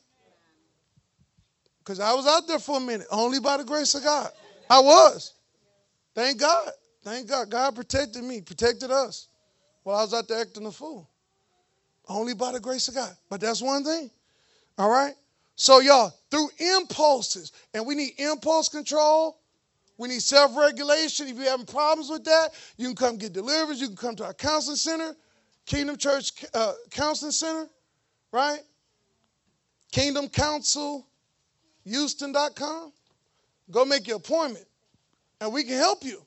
Because 1.79 2.01
I 2.01 2.13
was 2.13 2.27
out 2.27 2.47
there 2.47 2.59
for 2.59 2.77
a 2.77 2.81
minute. 2.81 3.07
Only 3.11 3.41
by 3.41 3.57
the 3.57 3.65
grace 3.65 3.95
of 3.95 4.05
God. 4.05 4.31
I 4.69 4.79
was. 4.79 5.33
Thank 6.15 6.39
God. 6.39 6.71
Thank 7.09 7.29
God. 7.29 7.49
God 7.49 7.75
protected 7.75 8.23
me, 8.23 8.43
protected 8.43 8.91
us 8.91 9.29
while 9.83 9.97
I 9.97 10.03
was 10.03 10.13
out 10.13 10.29
there 10.29 10.43
acting 10.43 10.67
a 10.67 10.71
fool. 10.71 11.09
Only 12.07 12.35
by 12.35 12.53
the 12.53 12.61
grace 12.61 12.89
of 12.89 12.95
God. 12.95 13.17
But 13.31 13.41
that's 13.41 13.63
one 13.63 13.83
thing. 13.83 14.11
All 14.77 14.91
right? 14.91 15.15
So, 15.57 15.81
y'all, 15.81 16.13
through 16.31 16.51
impulses, 16.59 17.53
and 17.73 17.87
we 17.87 17.95
need 17.95 18.13
impulse 18.19 18.69
control. 18.69 19.39
We 19.97 20.09
need 20.09 20.23
self 20.23 20.55
regulation. 20.55 21.29
If 21.29 21.37
you're 21.37 21.51
having 21.51 21.67
problems 21.67 22.11
with 22.11 22.25
that, 22.25 22.51
you 22.77 22.89
can 22.89 22.97
come 22.97 23.17
get 23.17 23.33
deliverance. 23.33 23.81
You 23.81 23.89
can 23.89 23.97
come 23.97 24.17
to 24.17 24.27
our 24.27 24.35
counseling 24.35 24.77
center, 24.77 25.17
Kingdom 25.65 25.97
Church 25.97 26.33
uh, 26.53 26.75
Counseling 26.91 27.33
Center, 27.33 27.69
right? 28.33 28.61
Kingdom 29.93 30.29
Counsel, 30.29 31.07
Houston.com. 31.85 32.93
Go 33.71 33.85
make 33.87 34.07
your 34.07 34.19
appointment, 34.19 34.67
and 35.41 35.53
we 35.53 35.65
can 35.65 35.75
help 35.75 36.05
you. 36.05 36.23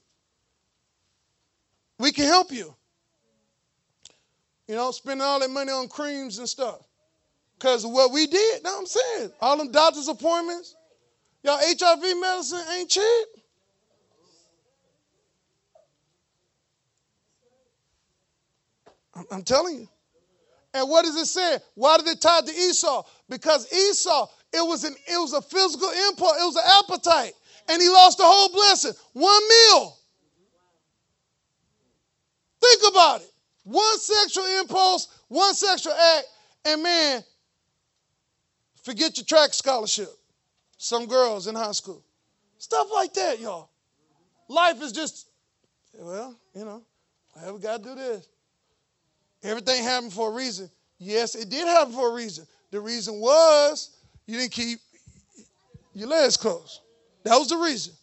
We 2.01 2.11
can 2.11 2.25
help 2.25 2.51
you. 2.51 2.73
You 4.67 4.75
know, 4.75 4.89
spending 4.89 5.21
all 5.23 5.39
that 5.39 5.51
money 5.51 5.71
on 5.71 5.87
creams 5.87 6.39
and 6.39 6.49
stuff. 6.49 6.79
Because 7.57 7.85
what 7.85 8.11
we 8.11 8.25
did. 8.25 8.63
Know 8.63 8.71
what 8.71 8.79
I'm 8.79 8.85
saying? 8.87 9.31
All 9.39 9.55
them 9.55 9.71
doctor's 9.71 10.07
appointments. 10.07 10.75
Y'all, 11.43 11.59
HIV 11.61 12.19
medicine 12.19 12.61
ain't 12.75 12.89
cheap. 12.89 13.27
I'm, 19.31 19.43
telling 19.43 19.81
you. 19.81 19.89
And 20.73 20.89
what 20.89 21.05
does 21.05 21.15
it 21.17 21.27
say? 21.27 21.57
Why 21.75 21.97
did 21.97 22.07
it 22.07 22.21
tie 22.21 22.41
to 22.41 22.51
Esau? 22.51 23.03
Because 23.29 23.71
Esau, 23.71 24.27
it 24.53 24.65
was 24.65 24.85
an 24.85 24.95
it 25.07 25.19
was 25.19 25.33
a 25.33 25.41
physical 25.41 25.89
impulse, 26.07 26.41
it 26.41 26.45
was 26.45 26.55
an 26.55 26.63
appetite. 26.65 27.33
And 27.69 27.81
he 27.81 27.89
lost 27.89 28.17
the 28.17 28.23
whole 28.23 28.49
blessing. 28.49 28.93
One 29.13 29.41
meal. 29.49 29.97
Think 32.61 32.81
about 32.89 33.21
it. 33.21 33.31
One 33.63 33.97
sexual 33.97 34.45
impulse, 34.59 35.07
one 35.27 35.53
sexual 35.53 35.93
act, 35.93 36.25
and 36.65 36.83
man, 36.83 37.23
forget 38.83 39.17
your 39.17 39.25
track 39.25 39.53
scholarship. 39.53 40.09
Some 40.77 41.05
girls 41.05 41.47
in 41.47 41.55
high 41.55 41.73
school. 41.73 42.03
Stuff 42.57 42.87
like 42.93 43.13
that, 43.13 43.39
y'all. 43.39 43.69
Life 44.47 44.81
is 44.81 44.91
just, 44.91 45.27
well, 45.97 46.35
you 46.55 46.65
know, 46.65 46.81
I 47.39 47.51
we 47.51 47.59
got 47.59 47.83
to 47.83 47.89
do 47.89 47.95
this. 47.95 48.27
Everything 49.43 49.83
happened 49.83 50.13
for 50.13 50.31
a 50.31 50.33
reason. 50.33 50.69
Yes, 50.97 51.35
it 51.35 51.49
did 51.49 51.67
happen 51.67 51.93
for 51.93 52.11
a 52.11 52.13
reason. 52.13 52.45
The 52.71 52.79
reason 52.79 53.19
was 53.19 53.95
you 54.27 54.37
didn't 54.37 54.51
keep 54.51 54.79
your 55.93 56.07
legs 56.07 56.37
closed. 56.37 56.81
That 57.23 57.37
was 57.37 57.49
the 57.49 57.57
reason. 57.57 57.93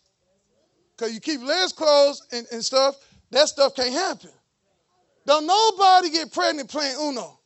Because 0.96 1.14
you 1.14 1.20
keep 1.20 1.42
legs 1.42 1.72
closed 1.72 2.24
and, 2.32 2.46
and 2.52 2.64
stuff, 2.64 2.96
that 3.30 3.48
stuff 3.48 3.74
can't 3.74 3.92
happen. 3.92 4.30
Don't 5.28 5.44
nobody 5.46 6.08
get 6.08 6.32
pregnant 6.32 6.70
playing 6.70 6.96
Uno. 6.98 7.38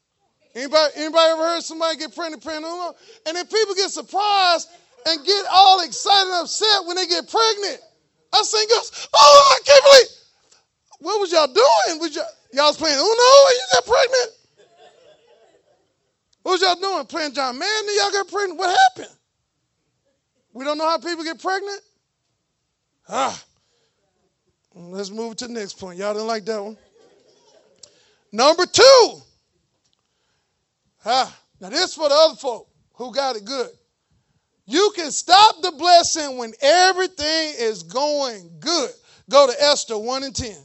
Anybody, 0.54 0.92
anybody 0.94 1.30
ever 1.32 1.42
heard 1.42 1.62
somebody 1.62 1.96
get 1.96 2.14
pregnant 2.14 2.40
playing 2.40 2.62
Uno? 2.62 2.94
And 3.26 3.36
then 3.36 3.44
people 3.44 3.74
get 3.74 3.90
surprised 3.90 4.68
and 5.04 5.26
get 5.26 5.46
all 5.52 5.82
excited 5.82 6.30
and 6.30 6.44
upset 6.44 6.86
when 6.86 6.94
they 6.94 7.08
get 7.08 7.28
pregnant. 7.28 7.80
I 8.32 8.42
sing 8.42 8.68
goes, 8.68 9.08
oh, 9.12 9.58
I 9.58 9.66
can't 9.66 9.84
believe. 9.84 10.06
What 11.00 11.20
was 11.20 11.32
y'all 11.32 11.48
doing? 11.48 11.98
Was 11.98 12.14
y'all, 12.14 12.24
y'all 12.52 12.68
was 12.68 12.76
playing 12.76 12.94
Uno 12.94 13.08
and 13.08 13.56
you 13.56 13.64
got 13.72 13.84
pregnant? 13.84 14.30
What 16.44 16.52
was 16.52 16.62
y'all 16.62 16.76
doing? 16.76 17.06
Playing 17.06 17.34
John 17.34 17.58
Madden 17.58 17.88
and 17.88 17.96
y'all 17.96 18.12
got 18.12 18.28
pregnant? 18.28 18.60
What 18.60 18.78
happened? 18.90 19.16
We 20.52 20.64
don't 20.64 20.78
know 20.78 20.88
how 20.88 20.98
people 20.98 21.24
get 21.24 21.42
pregnant? 21.42 21.80
Ah. 23.08 23.42
Let's 24.72 25.10
move 25.10 25.34
to 25.38 25.48
the 25.48 25.52
next 25.52 25.80
point. 25.80 25.98
Y'all 25.98 26.14
didn't 26.14 26.28
like 26.28 26.44
that 26.44 26.62
one. 26.62 26.76
Number 28.32 28.66
two. 28.66 29.20
Ah. 31.04 31.38
Now, 31.62 31.68
this 31.68 31.94
for 31.94 32.08
the 32.08 32.14
other 32.14 32.34
folk 32.34 32.68
who 32.94 33.14
got 33.14 33.36
it 33.36 33.44
good. 33.44 33.68
You 34.66 34.92
can 34.96 35.12
stop 35.12 35.62
the 35.62 35.70
blessing 35.70 36.36
when 36.36 36.52
everything 36.60 37.54
is 37.56 37.84
going 37.84 38.50
good. 38.58 38.90
Go 39.30 39.46
to 39.46 39.62
Esther 39.62 39.96
1 39.96 40.24
and 40.24 40.34
10. 40.34 40.56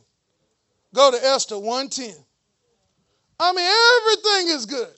Go 0.96 1.12
to 1.12 1.18
Esther 1.24 1.60
1 1.60 1.90
10. 1.90 2.14
I 3.40 3.54
mean, 3.54 3.70
everything 4.02 4.56
is 4.56 4.66
good. 4.66 4.90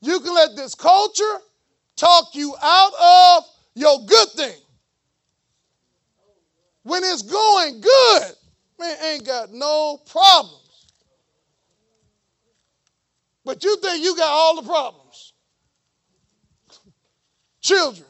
You 0.00 0.20
can 0.20 0.34
let 0.34 0.56
this 0.56 0.74
culture 0.74 1.38
talk 1.96 2.34
you 2.34 2.54
out 2.62 2.92
of 3.38 3.44
your 3.74 3.98
good 4.06 4.28
thing. 4.30 4.58
When 6.84 7.04
it's 7.04 7.22
going 7.22 7.82
good, 7.82 8.32
man, 8.82 8.96
ain't 9.04 9.26
got 9.26 9.52
no 9.52 9.98
problems. 10.10 10.58
But 13.44 13.64
you 13.64 13.76
think 13.76 14.04
you 14.04 14.16
got 14.16 14.30
all 14.30 14.60
the 14.60 14.68
problems. 14.68 15.32
Children. 17.60 18.06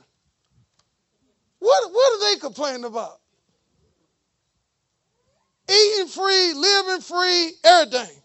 What, 1.58 1.92
what 1.92 2.12
are 2.14 2.32
they 2.32 2.40
complaining 2.40 2.85
about? 2.85 3.20
Eating 5.70 6.08
free, 6.08 6.52
living 6.54 7.00
free, 7.00 7.52
everything. 7.64 8.16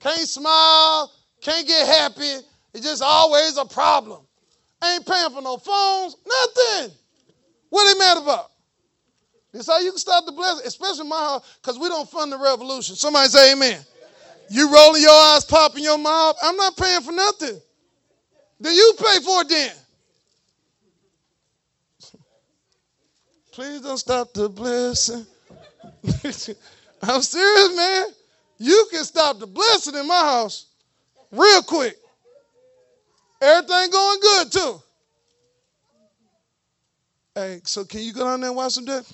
Can't 0.00 0.28
smile, 0.28 1.12
can't 1.40 1.66
get 1.66 1.86
happy. 1.86 2.44
It's 2.74 2.84
just 2.84 3.02
always 3.02 3.56
a 3.56 3.64
problem. 3.66 4.26
Ain't 4.82 5.06
paying 5.06 5.30
for 5.30 5.42
no 5.42 5.58
phones, 5.58 6.16
nothing. 6.26 6.92
What 7.68 7.86
are 7.86 7.94
they 7.94 7.98
mad 7.98 8.22
about? 8.22 8.49
This 9.52 9.66
how 9.66 9.80
you 9.80 9.90
can 9.90 9.98
stop 9.98 10.26
the 10.26 10.32
blessing, 10.32 10.66
especially 10.66 11.08
my 11.08 11.16
house, 11.16 11.58
because 11.60 11.78
we 11.78 11.88
don't 11.88 12.08
fund 12.08 12.30
the 12.30 12.38
revolution. 12.38 12.94
Somebody 12.94 13.28
say 13.28 13.52
amen. 13.52 13.80
You 14.48 14.72
rolling 14.72 15.02
your 15.02 15.10
eyes, 15.10 15.44
popping 15.44 15.84
your 15.84 15.98
mouth. 15.98 16.36
I'm 16.42 16.56
not 16.56 16.76
paying 16.76 17.00
for 17.02 17.12
nothing. 17.12 17.60
Then 18.60 18.74
you 18.74 18.94
pay 18.98 19.20
for 19.20 19.42
it 19.42 19.48
then. 19.48 19.72
Please 23.52 23.80
don't 23.80 23.98
stop 23.98 24.32
the 24.32 24.48
blessing. 24.48 25.26
I'm 27.02 27.22
serious, 27.22 27.76
man. 27.76 28.06
You 28.58 28.88
can 28.90 29.04
stop 29.04 29.38
the 29.38 29.46
blessing 29.46 29.94
in 29.94 30.06
my 30.06 30.20
house 30.20 30.66
real 31.32 31.62
quick. 31.62 31.96
Everything 33.40 33.90
going 33.90 34.20
good 34.20 34.52
too. 34.52 34.82
Hey, 37.34 37.60
so 37.64 37.84
can 37.84 38.00
you 38.00 38.12
go 38.12 38.24
down 38.24 38.40
there 38.40 38.50
and 38.50 38.56
watch 38.56 38.72
some 38.72 38.84
debt? 38.84 39.04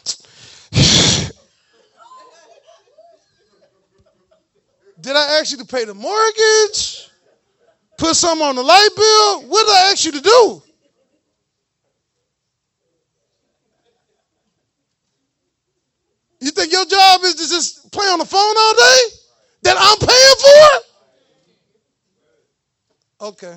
Did 5.06 5.14
I 5.14 5.38
ask 5.38 5.52
you 5.52 5.58
to 5.58 5.64
pay 5.64 5.84
the 5.84 5.94
mortgage? 5.94 7.08
Put 7.96 8.16
some 8.16 8.42
on 8.42 8.56
the 8.56 8.62
light 8.62 8.88
bill? 8.96 9.42
What 9.48 9.64
did 9.64 9.76
I 9.76 9.90
ask 9.92 10.04
you 10.04 10.10
to 10.10 10.20
do? 10.20 10.62
You 16.40 16.50
think 16.50 16.72
your 16.72 16.84
job 16.86 17.20
is 17.22 17.36
to 17.36 17.48
just 17.48 17.92
play 17.92 18.06
on 18.06 18.18
the 18.18 18.24
phone 18.24 18.40
all 18.40 18.74
day? 18.74 18.98
That 19.62 19.76
I'm 19.78 19.98
paying 20.08 20.36
for? 23.20 23.26
Okay. 23.28 23.56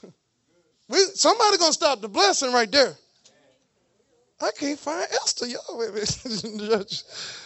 we 0.88 0.98
somebody 1.14 1.58
gonna 1.58 1.72
stop 1.72 2.00
the 2.00 2.08
blessing 2.08 2.52
right 2.52 2.70
there. 2.70 2.94
I 4.40 4.52
can't 4.56 4.78
find 4.78 5.08
Esther, 5.10 5.48
y'all. 5.48 5.82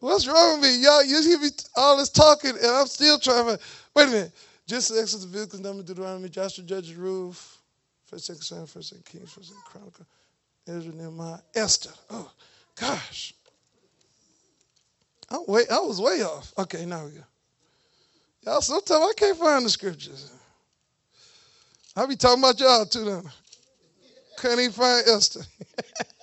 What's 0.00 0.28
wrong 0.28 0.60
with 0.60 0.70
me? 0.70 0.82
Y'all, 0.82 1.04
you 1.04 1.20
hear 1.22 1.40
me 1.40 1.48
all 1.76 1.96
this 1.96 2.08
talking, 2.08 2.50
and 2.50 2.66
I'm 2.66 2.86
still 2.86 3.18
trying 3.18 3.46
to. 3.46 3.58
Wait 3.94 4.08
a 4.08 4.10
minute. 4.10 4.32
Just 4.66 4.94
the 4.94 5.00
Exodus, 5.00 5.24
Leviticus, 5.24 5.60
Number, 5.60 5.82
Deuteronomy, 5.82 6.28
Joshua, 6.28 6.62
Judges, 6.62 6.94
Ruth, 6.94 7.58
First, 8.04 8.26
Second 8.26 8.68
First, 8.68 8.90
Second 8.90 9.04
Kings, 9.06 9.32
First, 9.32 9.48
Second 9.48 9.64
Chronicle, 9.64 10.06
Ezra, 10.68 10.92
Nehemiah, 10.92 11.38
Esther. 11.54 11.90
Oh, 12.10 12.30
gosh. 12.78 13.34
I, 15.30 15.38
wait, 15.46 15.70
I 15.70 15.80
was 15.80 16.00
way 16.00 16.22
off. 16.22 16.52
Okay, 16.58 16.84
now 16.86 17.06
we 17.06 17.12
go. 17.12 17.24
Y'all, 18.44 18.60
sometimes 18.60 19.04
I 19.04 19.12
can't 19.16 19.38
find 19.38 19.64
the 19.64 19.70
scriptures. 19.70 20.30
I 21.96 22.06
be 22.06 22.14
talking 22.14 22.42
about 22.42 22.60
y'all 22.60 22.86
too, 22.86 23.04
then. 23.04 23.22
Can't 24.40 24.60
even 24.60 24.72
find 24.72 25.06
Esther. 25.08 25.40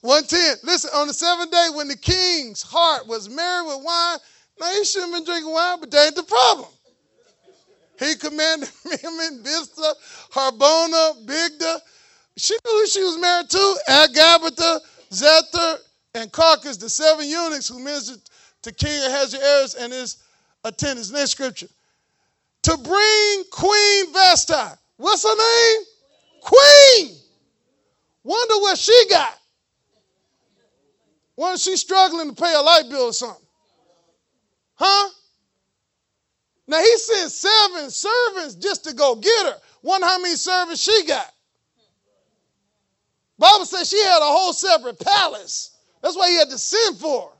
110. 0.00 0.56
Listen, 0.62 0.90
on 0.94 1.08
the 1.08 1.14
seventh 1.14 1.50
day 1.50 1.68
when 1.74 1.88
the 1.88 1.96
king's 1.96 2.62
heart 2.62 3.06
was 3.06 3.28
merry 3.28 3.66
with 3.66 3.84
wine, 3.84 4.18
now 4.60 4.72
he 4.72 4.84
shouldn't 4.84 5.12
have 5.12 5.24
been 5.24 5.32
drinking 5.32 5.52
wine, 5.52 5.80
but 5.80 5.90
that 5.90 6.06
ain't 6.06 6.16
the 6.16 6.22
problem. 6.22 6.68
He 7.98 8.14
commanded 8.16 8.68
in 8.84 9.42
Biztha, 9.42 9.92
Harbona, 10.32 11.24
Bigda. 11.26 11.80
She 12.36 12.54
knew 12.54 12.72
who 12.72 12.86
she 12.86 13.04
was 13.04 13.18
married 13.18 13.50
to, 13.50 13.76
Agabatha, 13.88 14.80
Zethar, 15.10 15.78
and 16.14 16.32
Carcas, 16.32 16.78
the 16.78 16.88
seven 16.88 17.28
eunuchs 17.28 17.68
who 17.68 17.78
ministered 17.78 18.20
to 18.62 18.72
King 18.72 19.04
Ahasuerus 19.04 19.74
and 19.74 19.92
his 19.92 20.18
attendants. 20.64 21.10
Next 21.10 21.30
scripture. 21.32 21.68
To 22.62 22.76
bring 22.76 23.44
Queen 23.50 24.12
Vashti. 24.12 24.76
What's 24.96 25.22
her 25.22 25.36
name? 25.36 25.84
Queen. 26.42 27.16
Wonder 28.24 28.54
what 28.56 28.78
she 28.78 29.06
got. 29.08 29.39
Wonder 31.40 31.58
she 31.58 31.74
struggling 31.74 32.34
to 32.34 32.42
pay 32.42 32.52
a 32.54 32.60
light 32.60 32.90
bill 32.90 33.04
or 33.04 33.12
something. 33.14 33.46
Huh? 34.74 35.08
Now 36.66 36.80
he 36.80 36.98
sent 36.98 37.30
seven 37.30 37.90
servants 37.90 38.56
just 38.56 38.84
to 38.84 38.92
go 38.92 39.14
get 39.14 39.46
her. 39.46 39.56
Wonder 39.80 40.06
how 40.06 40.20
many 40.20 40.34
servants 40.34 40.82
she 40.82 41.06
got. 41.06 41.32
Bible 43.38 43.64
says 43.64 43.88
she 43.88 43.98
had 44.02 44.18
a 44.18 44.26
whole 44.26 44.52
separate 44.52 45.00
palace. 45.00 45.78
That's 46.02 46.14
why 46.14 46.28
he 46.28 46.36
had 46.36 46.50
to 46.50 46.58
send 46.58 46.98
for 46.98 47.30
her. 47.30 47.36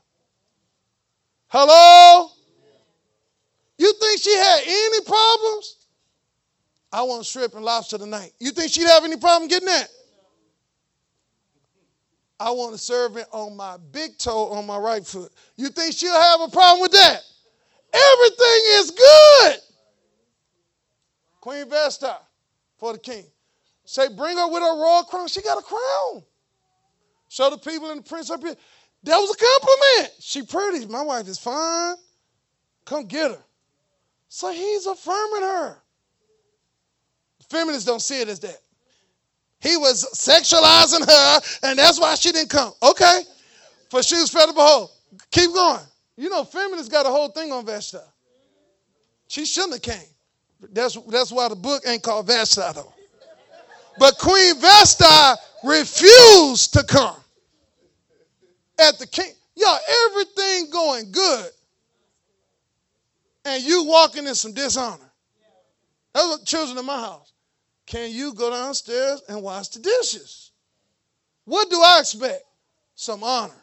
Hello? 1.49 2.31
You 3.77 3.93
think 4.01 4.19
she 4.19 4.33
had 4.33 4.61
any 4.65 5.01
problems? 5.01 5.75
I 6.91 7.03
want 7.03 7.27
shrimp 7.27 7.53
and 7.53 7.63
lobster 7.63 7.99
tonight. 7.99 8.31
You 8.39 8.49
think 8.49 8.71
she'd 8.71 8.87
have 8.87 9.03
any 9.03 9.17
problem 9.17 9.47
getting 9.47 9.67
that? 9.67 9.89
I 12.41 12.49
want 12.49 12.73
a 12.73 12.77
servant 12.77 13.27
on 13.31 13.55
my 13.55 13.77
big 13.91 14.17
toe 14.17 14.47
on 14.47 14.65
my 14.65 14.77
right 14.79 15.05
foot. 15.05 15.31
You 15.57 15.69
think 15.69 15.93
she'll 15.93 16.11
have 16.11 16.41
a 16.41 16.47
problem 16.47 16.81
with 16.81 16.91
that? 16.91 17.19
Everything 17.93 18.61
is 18.79 18.91
good. 18.91 19.57
Queen 21.39 21.69
Vashti 21.69 22.07
for 22.79 22.93
the 22.93 22.99
king. 22.99 23.25
Say, 23.85 24.07
bring 24.07 24.37
her 24.37 24.47
with 24.49 24.63
her 24.63 24.75
royal 24.75 25.03
crown. 25.03 25.27
She 25.27 25.43
got 25.43 25.59
a 25.59 25.61
crown. 25.61 26.23
Show 27.29 27.51
the 27.51 27.59
people 27.59 27.91
and 27.91 27.99
the 28.03 28.09
prince 28.09 28.31
up 28.31 28.41
here. 28.41 28.55
That 29.03 29.17
was 29.17 29.35
a 29.35 29.37
compliment. 29.37 30.13
She 30.19 30.41
pretty. 30.41 30.87
My 30.87 31.03
wife 31.03 31.27
is 31.27 31.37
fine. 31.37 31.95
Come 32.85 33.05
get 33.05 33.29
her. 33.29 33.43
So 34.29 34.51
he's 34.51 34.87
affirming 34.87 35.43
her. 35.43 35.77
Feminists 37.49 37.85
don't 37.85 38.01
see 38.01 38.19
it 38.19 38.29
as 38.29 38.39
that. 38.39 38.57
He 39.61 39.77
was 39.77 40.05
sexualizing 40.13 41.07
her, 41.07 41.41
and 41.63 41.77
that's 41.77 41.99
why 41.99 42.15
she 42.15 42.31
didn't 42.31 42.49
come. 42.49 42.73
Okay. 42.81 43.21
For 43.89 44.01
she 44.01 44.15
was 44.15 44.29
fed 44.29 44.47
to 44.47 44.53
behold. 44.53 44.89
Keep 45.29 45.53
going. 45.53 45.81
You 46.17 46.29
know, 46.29 46.43
feminists 46.43 46.89
got 46.89 47.05
a 47.05 47.09
whole 47.09 47.29
thing 47.29 47.51
on 47.51 47.65
Vashti. 47.65 47.97
She 49.27 49.45
shouldn't 49.45 49.73
have 49.73 49.81
came. 49.81 50.07
That's, 50.71 50.95
that's 51.07 51.31
why 51.31 51.47
the 51.47 51.55
book 51.55 51.83
ain't 51.87 52.03
called 52.03 52.27
Vashti, 52.27 52.61
though. 52.73 52.93
But 53.99 54.17
Queen 54.17 54.59
Vashti 54.59 55.41
refused 55.63 56.73
to 56.73 56.83
come 56.83 57.15
at 58.79 58.97
the 58.97 59.07
king. 59.07 59.33
Y'all, 59.55 59.77
everything 60.07 60.69
going 60.71 61.11
good. 61.11 61.49
And 63.45 63.63
you 63.63 63.85
walking 63.85 64.25
in 64.27 64.35
some 64.35 64.53
dishonor. 64.53 65.11
That's 66.13 66.27
what 66.27 66.45
children 66.45 66.77
in 66.77 66.85
my 66.85 66.99
house. 66.99 67.31
Can 67.91 68.09
you 68.09 68.33
go 68.33 68.49
downstairs 68.49 69.21
and 69.27 69.43
wash 69.43 69.67
the 69.67 69.79
dishes? 69.79 70.51
What 71.43 71.69
do 71.69 71.75
I 71.75 71.99
expect? 71.99 72.41
Some 72.95 73.21
honor. 73.21 73.61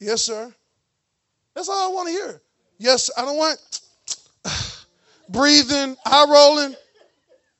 Yes, 0.00 0.22
sir. 0.22 0.52
That's 1.54 1.68
all 1.68 1.92
I 1.92 1.94
want 1.94 2.08
to 2.08 2.12
hear. 2.12 2.42
Yes, 2.78 3.12
I 3.16 3.22
don't 3.22 3.36
want 3.36 3.80
breathing, 5.28 5.96
eye 6.04 6.26
rolling. 6.28 6.74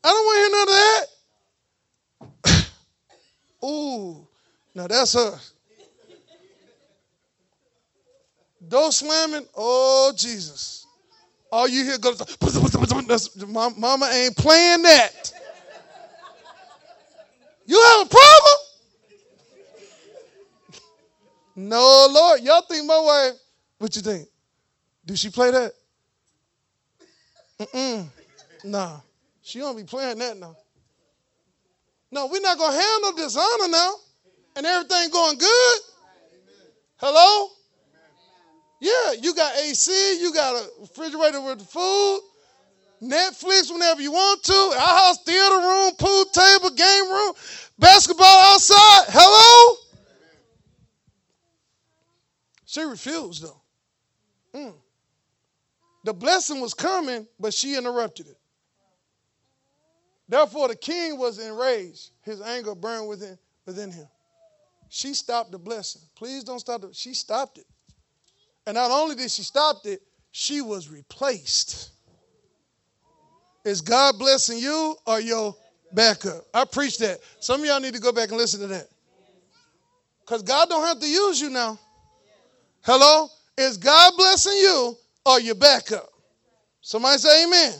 I 0.03 0.09
don't 0.09 0.27
want 0.27 0.37
to 0.37 0.43
hear 0.43 0.51
none 0.51 2.33
of 2.33 2.45
that. 2.45 2.67
Ooh, 3.65 4.27
now 4.75 4.89
that's 4.89 5.13
her. 5.15 5.39
Door 8.67 8.91
slamming, 8.91 9.47
oh 9.57 10.13
Jesus. 10.17 10.89
All 11.53 11.69
you 11.69 11.85
hear 11.85 11.99
goes, 11.99 12.19
mama 13.77 14.11
ain't 14.11 14.37
playing 14.39 14.83
that. 14.83 15.33
You 17.67 17.79
have 17.79 18.07
a 18.07 18.09
problem? 18.09 18.59
no, 21.57 22.09
Lord. 22.11 22.41
Y'all 22.41 22.63
think 22.63 22.87
my 22.87 22.99
wife, 22.99 23.39
what 23.77 23.95
you 23.95 24.01
think? 24.01 24.29
Do 25.05 25.15
she 25.15 25.29
play 25.29 25.51
that? 25.51 25.73
Mm-mm. 27.61 28.07
Nah. 28.65 29.01
She 29.43 29.59
don't 29.59 29.77
be 29.77 29.85
playing 29.85 30.19
that 30.21 30.39
now. 30.39 30.57
No, 32.11 32.29
we're 32.29 32.41
not 32.41 32.57
going 32.57 32.73
to 32.73 32.83
handle 32.83 33.13
dishonor 33.13 33.69
now. 33.69 33.95
And 34.57 34.65
everything 34.65 35.11
going 35.11 35.37
good. 35.37 35.81
Hello? 36.97 37.49
Yeah, 38.83 39.13
you 39.21 39.33
got 39.33 39.57
AC, 39.59 40.21
you 40.21 40.35
got 40.35 40.57
a 40.57 40.69
refrigerator 40.81 41.41
with 41.41 41.63
food, 41.69 42.21
Netflix 43.01 43.73
whenever 43.73 44.03
you 44.03 44.11
want 44.11 44.43
to, 44.43 44.53
our 44.53 44.99
house 44.99 45.23
theater 45.23 45.57
room, 45.57 45.93
pool 45.97 46.25
table, 46.25 46.71
game 46.71 47.09
room, 47.09 47.33
basketball 47.79 48.27
outside. 48.27 49.05
Hello? 49.07 49.77
She 52.67 52.83
refused 52.83 53.45
though. 53.45 53.63
Mm. 54.53 54.75
The 56.03 56.13
blessing 56.13 56.61
was 56.61 56.75
coming, 56.75 57.29
but 57.39 57.55
she 57.55 57.77
interrupted 57.77 58.27
it. 58.27 58.39
Therefore, 60.29 60.67
the 60.67 60.77
king 60.77 61.19
was 61.19 61.39
enraged. 61.39 62.11
His 62.23 62.43
anger 62.43 62.75
burned 62.75 63.07
within, 63.07 63.39
within 63.65 63.93
him. 63.93 64.09
She 64.89 65.15
stopped 65.15 65.53
the 65.53 65.59
blessing. 65.59 66.03
Please 66.17 66.43
don't 66.43 66.59
stop 66.59 66.83
it. 66.83 66.97
She 66.97 67.15
stopped 67.15 67.59
it. 67.59 67.67
And 68.67 68.75
not 68.77 68.91
only 68.91 69.15
did 69.17 69.31
she 69.31 69.43
stop 69.43 69.85
it, 69.85 70.01
she 70.31 70.61
was 70.61 70.89
replaced. 70.89 71.91
Is 73.65 73.81
God 73.81 74.19
blessing 74.19 74.59
you 74.59 74.97
or 75.07 75.21
your 75.21 75.55
backup? 75.93 76.45
I 76.53 76.65
preach 76.65 76.99
that. 76.99 77.21
Some 77.41 77.61
of 77.61 77.67
y'all 77.67 77.81
need 77.81 77.95
to 77.95 78.01
go 78.01 78.13
back 78.13 78.29
and 78.29 78.39
listen 78.39 78.61
to 78.61 78.67
that. 78.69 78.89
Because 80.25 80.43
God 80.43 80.69
don't 80.69 80.87
have 80.87 81.01
to 81.01 81.09
use 81.09 81.41
you 81.41 81.51
now. 81.51 81.79
Hello? 82.83 83.29
Is 83.57 83.77
God 83.77 84.15
blessing 84.17 84.55
you 84.55 84.97
or 85.27 85.41
your 85.41 85.55
backup? 85.55 86.09
Somebody 86.81 87.19
say 87.19 87.45
amen. 87.45 87.75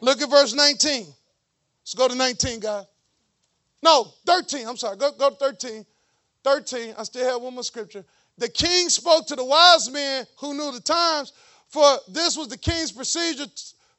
Look 0.00 0.20
at 0.20 0.30
verse 0.30 0.54
19. 0.54 1.06
Let's 1.82 1.94
go 1.94 2.08
to 2.08 2.14
19, 2.14 2.60
God. 2.60 2.86
No, 3.82 4.12
13. 4.26 4.66
I'm 4.66 4.76
sorry. 4.76 4.96
Go, 4.96 5.10
go 5.12 5.30
to 5.30 5.36
13. 5.36 5.86
13. 6.44 6.94
I 6.96 7.02
still 7.04 7.28
have 7.28 7.42
one 7.42 7.54
more 7.54 7.62
scripture. 7.62 8.04
The 8.38 8.48
king 8.48 8.88
spoke 8.88 9.26
to 9.28 9.36
the 9.36 9.44
wise 9.44 9.90
men 9.90 10.26
who 10.38 10.54
knew 10.54 10.72
the 10.72 10.80
times, 10.80 11.32
for 11.68 11.98
this 12.08 12.36
was 12.36 12.48
the 12.48 12.58
king's 12.58 12.92
procedure 12.92 13.46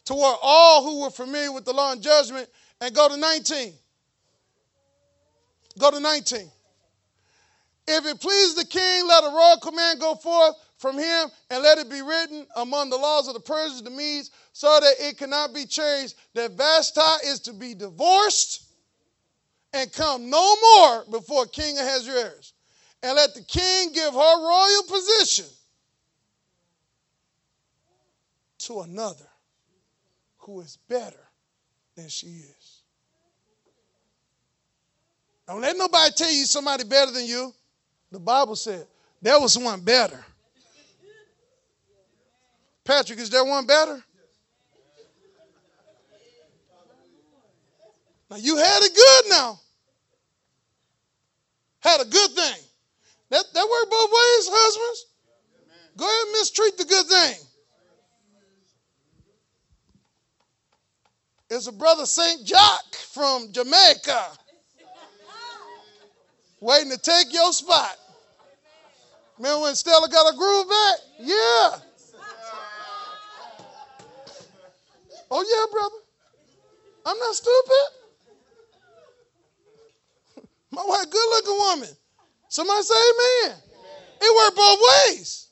toward 0.06 0.38
all 0.42 0.84
who 0.84 1.02
were 1.02 1.10
familiar 1.10 1.52
with 1.52 1.66
the 1.66 1.74
law 1.74 1.92
and 1.92 2.02
judgment. 2.02 2.48
And 2.80 2.94
go 2.94 3.10
to 3.10 3.18
19. 3.18 3.74
Go 5.80 5.92
to 5.92 6.00
19. 6.00 6.52
If 7.88 8.06
it 8.06 8.20
please 8.20 8.56
the 8.56 8.66
king, 8.66 9.08
let 9.08 9.24
a 9.24 9.30
royal 9.30 9.58
command 9.58 10.00
go 10.00 10.16
forth 10.16 10.56
from 10.78 11.00
him, 11.00 11.30
and 11.50 11.64
let 11.64 11.80
it 11.80 11.90
be 11.90 12.02
written 12.02 12.46
among 12.56 12.92
the 12.92 12.98
laws 12.98 13.28
of 13.28 13.34
the 13.34 13.40
Persians, 13.40 13.82
the 13.82 13.90
Medes, 13.90 14.30
so 14.54 14.80
that 14.80 14.94
it 15.00 15.18
cannot 15.18 15.52
be 15.52 15.66
changed, 15.66 16.14
that 16.36 16.52
Vashti 16.52 17.28
is 17.28 17.40
to 17.40 17.54
be 17.54 17.74
divorced 17.74 18.64
and 19.74 19.92
come 19.92 20.30
no 20.30 20.56
more 20.62 21.06
before 21.10 21.48
King 21.48 21.80
Ahasuerus. 21.80 22.54
And 23.04 23.16
let 23.16 23.36
the 23.36 23.42
king 23.42 23.94
give 23.94 24.14
her 24.14 24.44
royal 24.44 24.84
position 24.84 25.46
to 28.60 28.82
another 28.82 29.28
who 30.40 30.62
is 30.62 30.78
better 30.90 31.28
than 31.96 32.10
she 32.10 32.28
is. 32.28 32.82
Don't 35.48 35.62
let 35.62 35.78
nobody 35.78 36.12
tell 36.16 36.32
you 36.32 36.46
somebody 36.46 36.84
better 36.84 37.12
than 37.12 37.26
you. 37.26 37.54
The 38.12 38.20
Bible 38.20 38.56
said 38.56 38.86
there 39.22 39.40
was 39.40 39.58
one 39.58 39.82
better. 39.82 40.24
Patrick, 42.84 43.20
is 43.20 43.30
there 43.30 43.44
one 43.44 43.66
better? 43.66 44.04
Now 48.30 48.38
you 48.38 48.58
had 48.58 48.84
it 48.84 48.96
good 48.96 49.30
now. 49.30 49.60
Had 51.80 52.02
a 52.02 52.06
good 52.06 52.32
thing. 52.32 52.67
That, 53.30 53.44
that 53.54 53.70
worked 53.70 53.92
both 53.92 54.10
ways, 54.10 54.50
husbands. 54.52 55.06
Go 55.98 56.06
ahead 56.06 56.28
and 56.28 56.32
mistreat 56.34 56.78
the 56.78 56.86
good 56.86 57.06
thing. 57.06 57.36
It's 61.50 61.68
a 61.68 61.72
brother 61.72 62.06
St. 62.06 62.46
Jock 62.46 62.96
from 63.14 63.52
Jamaica 63.52 64.28
waiting 66.60 66.92
to 66.92 66.98
take 66.98 67.34
your 67.34 67.52
spot. 67.54 67.96
Remember 69.38 69.64
when 69.64 69.76
Stella 69.76 70.10
got 70.10 70.34
a 70.34 70.38
groove 70.38 70.68
back? 70.70 71.00
Yeah. 71.20 71.80
Oh, 75.30 75.44
yeah, 75.44 75.66
brother. 75.72 75.96
I'm 77.06 77.20
not 77.20 77.36
stupid. 77.36 77.88
My 80.72 80.84
wife, 80.86 81.10
good 81.10 81.30
looking 81.30 81.58
woman. 81.58 81.90
Somebody 82.50 82.84
say 82.84 82.96
amen. 82.96 83.58
It 84.22 84.36
worked 84.36 84.58
both 84.58 84.80
ways. 85.10 85.48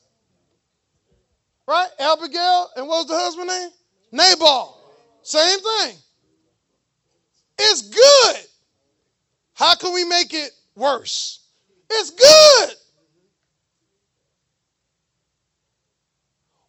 Right? 1.66 1.88
Abigail, 1.98 2.70
and 2.76 2.86
what 2.88 2.98
was 2.98 3.06
the 3.06 3.14
husband 3.14 3.48
name? 3.48 3.70
Nabal. 4.12 4.78
Same 5.22 5.58
thing. 5.58 5.96
It's 7.58 7.82
good. 7.88 8.46
How 9.54 9.74
can 9.74 9.92
we 9.92 10.04
make 10.04 10.32
it 10.34 10.50
worse? 10.74 11.40
It's 11.90 12.10
good. 12.10 12.76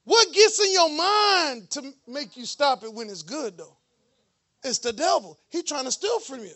What 0.06 0.34
gets 0.34 0.60
in 0.63 0.72
your 0.72 0.90
mind 0.90 1.70
to 1.72 1.94
make 2.08 2.38
you 2.38 2.46
stop 2.46 2.84
it 2.84 2.94
when 2.94 3.10
it's 3.10 3.24
good, 3.24 3.58
though? 3.58 3.76
It's 4.63 4.80
the 4.80 4.94
devil. 4.94 5.38
He's 5.50 5.63
trying 5.63 5.86
to 5.86 5.92
steal 5.92 6.20
from 6.22 6.40
you. 6.40 6.56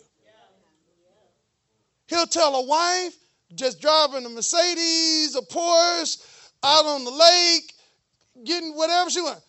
He'll 2.06 2.26
tell 2.26 2.54
a 2.56 2.66
wife 2.66 3.14
just 3.54 3.80
driving 3.80 4.24
a 4.26 4.28
Mercedes, 4.28 5.36
a 5.36 5.42
Porsche, 5.42 6.18
out 6.62 6.84
on 6.84 7.04
the 7.04 7.10
lake, 7.10 7.72
getting 8.44 8.74
whatever 8.74 9.10
she 9.10 9.20
wants. 9.20 9.42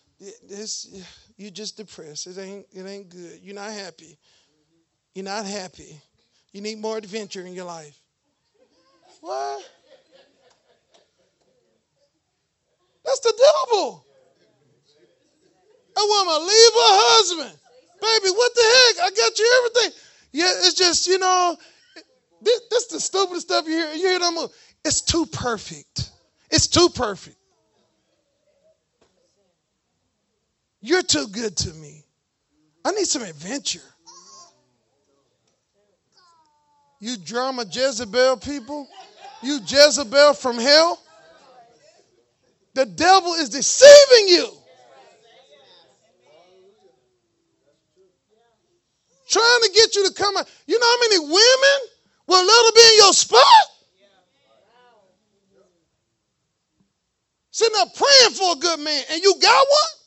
You're 1.37 1.51
just 1.51 1.77
depressed. 1.77 2.27
It 2.27 2.37
ain't, 2.37 2.65
it 2.71 2.85
ain't 2.85 3.09
good. 3.09 3.39
You're 3.41 3.55
not 3.55 3.71
happy. 3.71 4.17
You're 5.13 5.25
not 5.25 5.45
happy. 5.45 5.99
You 6.51 6.61
need 6.61 6.79
more 6.79 6.97
adventure 6.97 7.41
in 7.41 7.53
your 7.53 7.65
life. 7.65 7.99
What? 9.21 9.63
That's 13.05 13.19
the 13.19 13.33
devil. 13.67 14.05
A 15.95 16.01
woman 16.01 16.47
leave 16.47 16.73
her 16.73 16.93
husband. 17.05 17.59
Baby, 18.01 18.33
what 18.35 18.55
the 18.55 18.61
heck? 18.61 19.05
I 19.05 19.09
got 19.15 19.39
you 19.39 19.47
everything. 19.59 19.99
Yeah, 20.31 20.51
it's 20.57 20.73
just, 20.73 21.07
you 21.07 21.19
know, 21.19 21.57
this, 22.43 22.61
this 22.69 22.83
is 22.83 22.89
the 22.89 22.99
stupidest 22.99 23.47
stuff 23.47 23.65
you 23.65 23.73
hear. 23.73 23.93
You 23.93 24.07
hear 24.07 24.19
them. 24.19 24.37
It's 24.85 25.01
too 25.01 25.25
perfect. 25.25 26.11
It's 26.51 26.67
too 26.67 26.89
perfect. 26.89 27.37
You're 30.81 31.03
too 31.03 31.27
good 31.27 31.55
to 31.57 31.73
me. 31.75 32.03
I 32.83 32.91
need 32.91 33.05
some 33.05 33.23
adventure. 33.23 33.79
You 36.99 37.17
drama 37.17 37.65
Jezebel 37.69 38.37
people. 38.37 38.87
You 39.41 39.59
Jezebel 39.65 40.33
from 40.33 40.57
hell. 40.57 41.01
The 42.73 42.85
devil 42.85 43.33
is 43.33 43.49
deceiving 43.49 44.27
you. 44.27 44.49
Trying 49.29 49.61
to 49.63 49.71
get 49.73 49.95
you 49.95 50.07
to 50.07 50.13
come 50.13 50.37
out. 50.37 50.49
You 50.67 50.79
know 50.79 50.85
how 50.85 50.99
many 51.09 51.19
women 51.19 51.92
will 52.27 52.45
let 52.45 52.65
her 52.65 52.71
be 52.73 52.81
in 52.81 52.97
your 52.97 53.13
spot? 53.13 53.41
Sitting 57.51 57.75
up 57.79 57.95
praying 57.95 58.33
for 58.33 58.53
a 58.53 58.55
good 58.55 58.79
man, 58.79 59.03
and 59.11 59.21
you 59.21 59.35
got 59.39 59.65
one? 59.69 60.03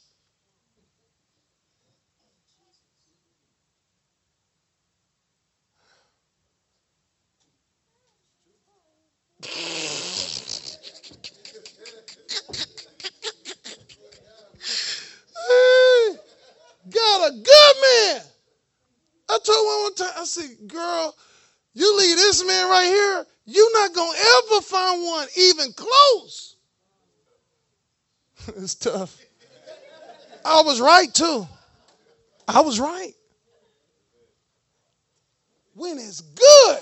got 16.91 17.31
a 17.31 17.33
good 17.33 17.75
man. 17.83 18.23
I 19.29 19.39
told 19.45 19.67
one 19.67 19.83
one 19.83 19.95
time, 19.95 20.13
I 20.19 20.25
said, 20.25 20.51
girl, 20.67 21.15
you 21.75 21.99
leave 21.99 22.17
this 22.17 22.45
man 22.47 22.69
right 22.71 22.87
here, 22.87 23.27
you're 23.45 23.73
not 23.73 23.95
going 23.95 24.13
to 24.13 24.19
ever 24.19 24.61
find 24.63 25.03
one 25.05 25.29
even 25.37 25.73
close. 25.73 26.57
it's 28.49 28.75
tough. 28.75 29.21
I 30.45 30.63
was 30.63 30.76
right 30.87 31.13
too. 31.13 31.47
I 32.49 32.61
was 32.61 32.79
right. 32.79 33.13
when 35.77 35.99
it's 35.99 36.23
good. 36.23 36.79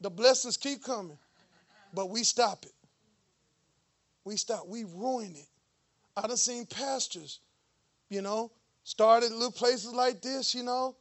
The 0.00 0.10
blessings 0.10 0.56
keep 0.56 0.82
coming, 0.84 1.18
but 1.92 2.08
we 2.08 2.22
stop 2.22 2.64
it. 2.64 2.72
We 4.24 4.36
stop. 4.36 4.68
We 4.68 4.84
ruin 4.84 5.34
it. 5.34 5.48
I 6.16 6.26
done 6.28 6.36
seen 6.36 6.66
pastors, 6.66 7.40
you 8.08 8.22
know, 8.22 8.52
started 8.84 9.32
little 9.32 9.50
places 9.50 9.92
like 9.92 10.22
this, 10.22 10.54
you 10.54 10.62
know, 10.62 10.94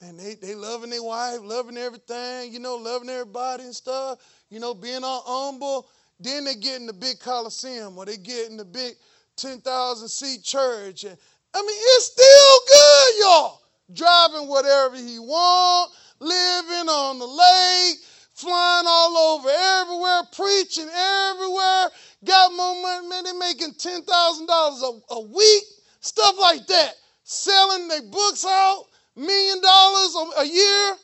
and 0.00 0.18
they, 0.18 0.34
they 0.34 0.54
loving 0.54 0.90
their 0.90 1.02
wife, 1.02 1.40
loving 1.42 1.76
everything, 1.76 2.52
you 2.52 2.60
know, 2.60 2.76
loving 2.76 3.08
everybody 3.08 3.64
and 3.64 3.74
stuff, 3.74 4.18
you 4.50 4.60
know, 4.60 4.72
being 4.72 5.02
all 5.02 5.24
humble. 5.26 5.88
Then 6.20 6.44
they 6.44 6.54
get 6.54 6.80
in 6.80 6.86
the 6.86 6.92
big 6.92 7.18
coliseum 7.18 7.98
or 7.98 8.04
they 8.06 8.16
get 8.16 8.50
in 8.50 8.56
the 8.56 8.64
big 8.64 8.94
10,000 9.38 10.08
seat 10.08 10.42
church. 10.42 11.04
And, 11.04 11.16
I 11.54 11.62
mean, 11.62 11.70
it's 11.70 12.06
still 12.06 12.58
good, 12.68 13.24
y'all. 13.24 13.62
Driving 13.94 14.48
whatever 14.48 14.96
he 14.96 15.18
want, 15.18 15.92
living 16.20 16.88
on 16.88 17.18
the 17.18 17.26
lake, 17.26 17.98
flying 18.34 18.86
all 18.86 19.16
over 19.16 19.48
everywhere, 19.48 20.22
preaching 20.34 20.88
everywhere. 20.88 21.88
Got 22.24 22.52
more 22.52 22.82
money, 22.82 23.08
man, 23.08 23.24
they 23.24 23.32
making 23.32 23.72
$10,000 23.74 25.00
a 25.10 25.20
week, 25.20 25.62
stuff 26.00 26.34
like 26.40 26.66
that. 26.66 26.94
Selling 27.22 27.88
their 27.88 28.02
books 28.02 28.44
out, 28.44 28.84
million 29.16 29.60
dollars 29.62 30.16
a 30.38 30.44
year. 30.44 30.96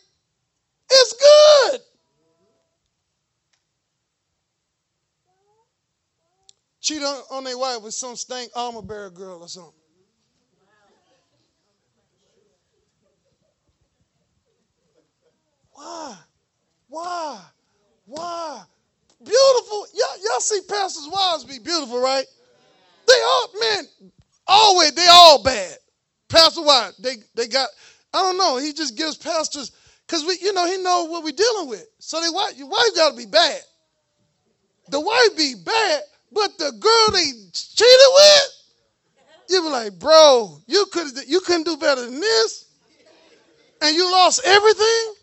It's 0.91 1.15
good. 1.15 1.81
Cheat 6.85 7.03
on, 7.03 7.23
on 7.31 7.45
their 7.45 7.57
wife 7.57 7.81
with 7.81 7.95
some 7.95 8.15
stank 8.15 8.51
armor 8.55 8.83
bearer 8.83 9.09
girl 9.09 9.41
or 9.41 9.49
something. 9.49 9.73
Why? 15.73 16.15
Why? 16.89 17.41
Why? 18.05 18.63
Beautiful. 19.19 19.87
Y'all, 19.95 20.23
y'all 20.23 20.41
see 20.41 20.61
pastors' 20.69 21.09
wives 21.11 21.45
be 21.45 21.59
beautiful, 21.59 22.03
right? 22.03 22.27
They 23.07 23.15
all, 23.15 23.49
man, 23.59 23.85
always, 24.47 24.93
they 24.93 25.07
all 25.11 25.43
bad. 25.43 25.79
Pastor 26.29 26.63
wife, 26.63 26.93
they, 26.99 27.15
they 27.35 27.47
got, 27.47 27.71
I 28.13 28.19
don't 28.19 28.37
know, 28.37 28.59
he 28.59 28.75
just 28.75 28.95
gives 28.95 29.17
pastors, 29.17 29.73
because 30.07 30.23
we, 30.27 30.37
you 30.43 30.53
know, 30.53 30.67
he 30.67 30.77
know 30.83 31.05
what 31.05 31.25
we're 31.25 31.31
dealing 31.31 31.71
with. 31.71 31.87
So 31.99 32.21
they 32.21 32.29
wife, 32.29 32.59
your 32.59 32.69
wife 32.69 32.95
got 32.95 33.13
to 33.13 33.17
be 33.17 33.25
bad. 33.25 33.63
The 34.91 35.01
wife 35.01 35.35
be 35.35 35.55
bad, 35.65 36.03
but 36.35 36.59
the 36.59 36.73
girl 36.73 37.11
they 37.13 37.31
cheated 37.53 38.13
with, 38.15 38.65
you 39.49 39.63
be 39.63 39.69
like, 39.69 39.99
bro, 39.99 40.59
you 40.67 40.87
could 40.93 41.07
you 41.27 41.41
couldn't 41.41 41.65
do 41.65 41.77
better 41.77 42.03
than 42.03 42.21
this, 42.21 42.67
and 43.81 43.95
you 43.95 44.11
lost 44.11 44.41
everything. 44.45 45.15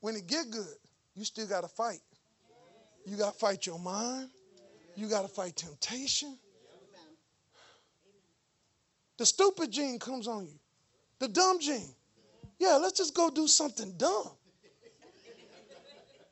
When 0.00 0.16
it 0.16 0.26
get 0.26 0.50
good, 0.50 0.66
you 1.14 1.24
still 1.24 1.46
got 1.46 1.60
to 1.60 1.68
fight. 1.68 2.00
You 3.04 3.16
got 3.16 3.34
to 3.34 3.38
fight 3.38 3.66
your 3.66 3.78
mind. 3.78 4.30
You 4.96 5.08
got 5.08 5.22
to 5.22 5.28
fight 5.28 5.56
temptation. 5.56 6.38
The 9.18 9.26
stupid 9.26 9.70
gene 9.70 9.98
comes 9.98 10.26
on 10.26 10.46
you. 10.46 10.58
The 11.18 11.28
dumb 11.28 11.60
gene. 11.60 11.94
Yeah, 12.60 12.76
let's 12.76 12.92
just 12.92 13.14
go 13.14 13.30
do 13.30 13.48
something 13.48 13.94
dumb. 13.96 14.30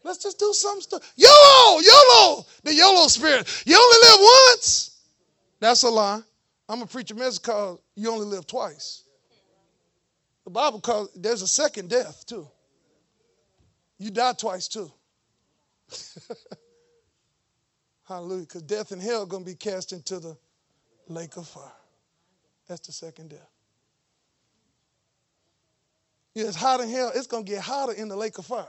Let's 0.04 0.22
just 0.22 0.38
do 0.38 0.52
some 0.52 0.80
stuff. 0.82 1.12
YOLO, 1.16 1.80
YOLO, 1.80 2.46
the 2.62 2.74
YOLO 2.74 3.08
spirit. 3.08 3.62
You 3.66 3.76
only 3.76 4.08
live 4.08 4.20
once. 4.50 5.00
That's 5.58 5.82
a 5.82 5.88
lie. 5.88 6.20
I'm 6.68 6.82
a 6.82 7.14
message 7.14 7.42
called 7.42 7.80
You 7.96 8.10
Only 8.10 8.26
Live 8.26 8.46
Twice. 8.46 9.04
The 10.44 10.50
Bible 10.50 10.80
calls 10.80 11.10
there's 11.16 11.40
a 11.40 11.48
second 11.48 11.88
death 11.88 12.24
too. 12.26 12.46
You 13.98 14.10
die 14.10 14.34
twice 14.34 14.68
too. 14.68 14.92
Hallelujah. 18.06 18.42
Because 18.42 18.62
death 18.62 18.92
and 18.92 19.00
hell 19.02 19.22
are 19.22 19.26
going 19.26 19.44
to 19.44 19.50
be 19.50 19.56
cast 19.56 19.92
into 19.92 20.20
the 20.20 20.36
lake 21.08 21.36
of 21.38 21.48
fire. 21.48 21.64
That's 22.68 22.86
the 22.86 22.92
second 22.92 23.30
death. 23.30 23.57
It's 26.46 26.56
hot 26.56 26.80
in 26.80 26.88
hell. 26.88 27.10
It's 27.14 27.26
going 27.26 27.44
to 27.44 27.50
get 27.50 27.60
hotter 27.60 27.92
in 27.92 28.08
the 28.08 28.16
lake 28.16 28.38
of 28.38 28.46
fire. 28.46 28.66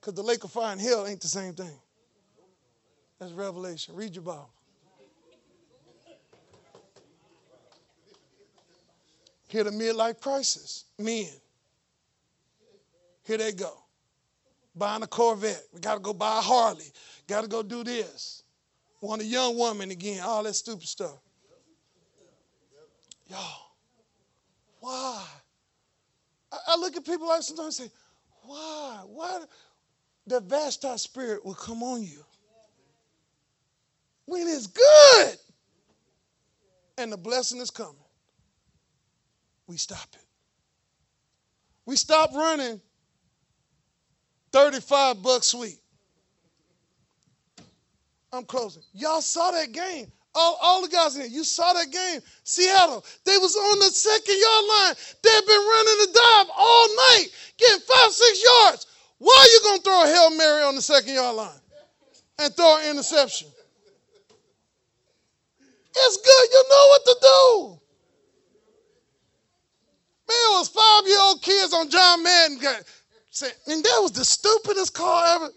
Because 0.00 0.14
the 0.14 0.22
lake 0.22 0.44
of 0.44 0.50
fire 0.50 0.72
and 0.72 0.80
hell 0.80 1.06
ain't 1.06 1.20
the 1.20 1.28
same 1.28 1.54
thing. 1.54 1.78
That's 3.18 3.32
Revelation. 3.32 3.94
Read 3.94 4.14
your 4.14 4.22
Bible. 4.22 4.50
Here 9.48 9.64
the 9.64 9.70
midlife 9.70 10.20
crisis. 10.20 10.84
Men. 10.98 11.26
Here 13.24 13.38
they 13.38 13.52
go. 13.52 13.72
Buying 14.74 15.02
a 15.02 15.06
Corvette. 15.06 15.64
We 15.72 15.80
got 15.80 15.94
to 15.94 16.00
go 16.00 16.12
buy 16.12 16.38
a 16.38 16.40
Harley. 16.40 16.92
Got 17.26 17.42
to 17.42 17.48
go 17.48 17.62
do 17.62 17.82
this. 17.82 18.44
Want 19.00 19.22
a 19.22 19.24
young 19.24 19.56
woman 19.56 19.90
again. 19.90 20.22
All 20.24 20.42
that 20.44 20.54
stupid 20.54 20.86
stuff. 20.86 21.18
Y'all, 23.28 23.72
why? 24.80 25.24
I, 26.52 26.76
look 26.76 26.96
at 26.96 27.04
people 27.04 27.28
like 27.28 27.42
sometimes 27.42 27.78
and 27.80 27.90
say, 27.90 27.94
why? 28.42 29.02
Why? 29.06 29.44
The 30.26 30.40
Vashti 30.40 30.96
spirit 30.96 31.44
will 31.44 31.54
come 31.54 31.82
on 31.82 32.02
you 32.02 32.24
when 34.26 34.46
it's 34.46 34.66
good 34.66 35.36
and 36.98 37.12
the 37.12 37.16
blessing 37.16 37.60
is 37.60 37.70
coming. 37.70 37.94
We 39.66 39.76
stop 39.76 40.08
it. 40.14 40.24
We 41.86 41.96
stop 41.96 42.34
running 42.34 42.80
35 44.52 45.22
bucks 45.22 45.46
sweet. 45.48 45.78
I'm 48.32 48.44
closing. 48.44 48.82
Y'all 48.92 49.22
saw 49.22 49.50
that 49.52 49.72
game. 49.72 50.12
All, 50.38 50.56
all 50.62 50.82
the 50.82 50.88
guys 50.88 51.16
in 51.16 51.22
here, 51.22 51.30
you 51.30 51.42
saw 51.42 51.72
that 51.72 51.90
game. 51.90 52.20
Seattle, 52.44 53.04
they 53.24 53.36
was 53.38 53.56
on 53.56 53.78
the 53.80 53.86
second 53.86 54.38
yard 54.38 54.64
line. 54.70 54.94
They've 55.20 55.46
been 55.46 55.66
running 55.66 55.98
the 55.98 56.10
dive 56.14 56.46
all 56.56 56.86
night, 56.94 57.26
getting 57.56 57.80
five, 57.80 58.12
six 58.12 58.44
yards. 58.44 58.86
Why 59.18 59.34
are 59.34 59.50
you 59.50 59.60
going 59.64 59.78
to 59.78 59.82
throw 59.82 60.04
a 60.04 60.06
Hail 60.06 60.30
Mary 60.30 60.62
on 60.62 60.76
the 60.76 60.82
second 60.82 61.12
yard 61.12 61.34
line 61.34 61.60
and 62.38 62.54
throw 62.54 62.78
an 62.78 62.90
interception? 62.90 63.48
It's 65.90 66.16
good. 66.16 66.48
You 66.52 66.64
know 66.70 66.86
what 66.86 67.04
to 67.04 67.16
do. 67.20 67.78
Man, 70.28 70.38
it 70.38 70.58
was 70.58 70.68
five 70.68 71.08
year 71.08 71.18
old 71.20 71.42
kids 71.42 71.74
on 71.74 71.90
John 71.90 72.22
Madden. 72.22 72.58
got 72.58 72.84
And 73.66 73.82
that 73.82 73.98
was 74.00 74.12
the 74.12 74.24
stupidest 74.24 74.94
call 74.94 75.24
ever. 75.34 75.50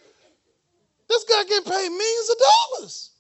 This 1.07 1.23
guy 1.25 1.43
getting 1.43 1.71
paid 1.71 1.89
millions 1.89 2.29
of 2.31 2.37
dollars. 2.79 3.10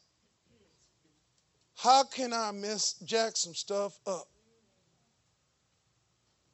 How 1.81 2.03
can 2.03 2.31
I 2.31 2.51
mess 2.51 2.93
jack 3.05 3.35
some 3.35 3.55
stuff 3.55 3.99
up? 4.05 4.27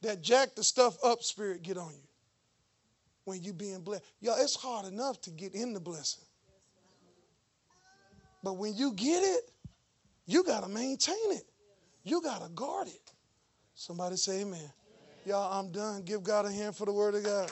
That 0.01 0.21
jack 0.21 0.55
the 0.55 0.63
stuff 0.63 0.97
up 1.03 1.21
spirit 1.21 1.63
get 1.63 1.77
on 1.77 1.91
you 1.91 2.07
when 3.25 3.43
you 3.43 3.51
being 3.51 3.81
blessed. 3.81 4.05
Y'all, 4.21 4.37
it's 4.39 4.55
hard 4.55 4.85
enough 4.85 5.19
to 5.23 5.31
get 5.31 5.53
in 5.53 5.73
the 5.73 5.81
blessing. 5.81 6.23
But 8.41 8.53
when 8.53 8.73
you 8.77 8.93
get 8.93 9.21
it, 9.21 9.51
you 10.27 10.45
got 10.45 10.63
to 10.63 10.69
maintain 10.69 11.31
it. 11.31 11.43
You 12.05 12.21
got 12.21 12.41
to 12.41 12.49
guard 12.49 12.87
it. 12.87 13.11
Somebody 13.75 14.15
say 14.15 14.43
amen. 14.43 14.71
Y'all, 15.25 15.59
I'm 15.59 15.73
done. 15.73 16.03
Give 16.03 16.23
God 16.23 16.45
a 16.45 16.51
hand 16.53 16.73
for 16.73 16.85
the 16.85 16.93
word 16.93 17.15
of 17.15 17.25
God. 17.25 17.51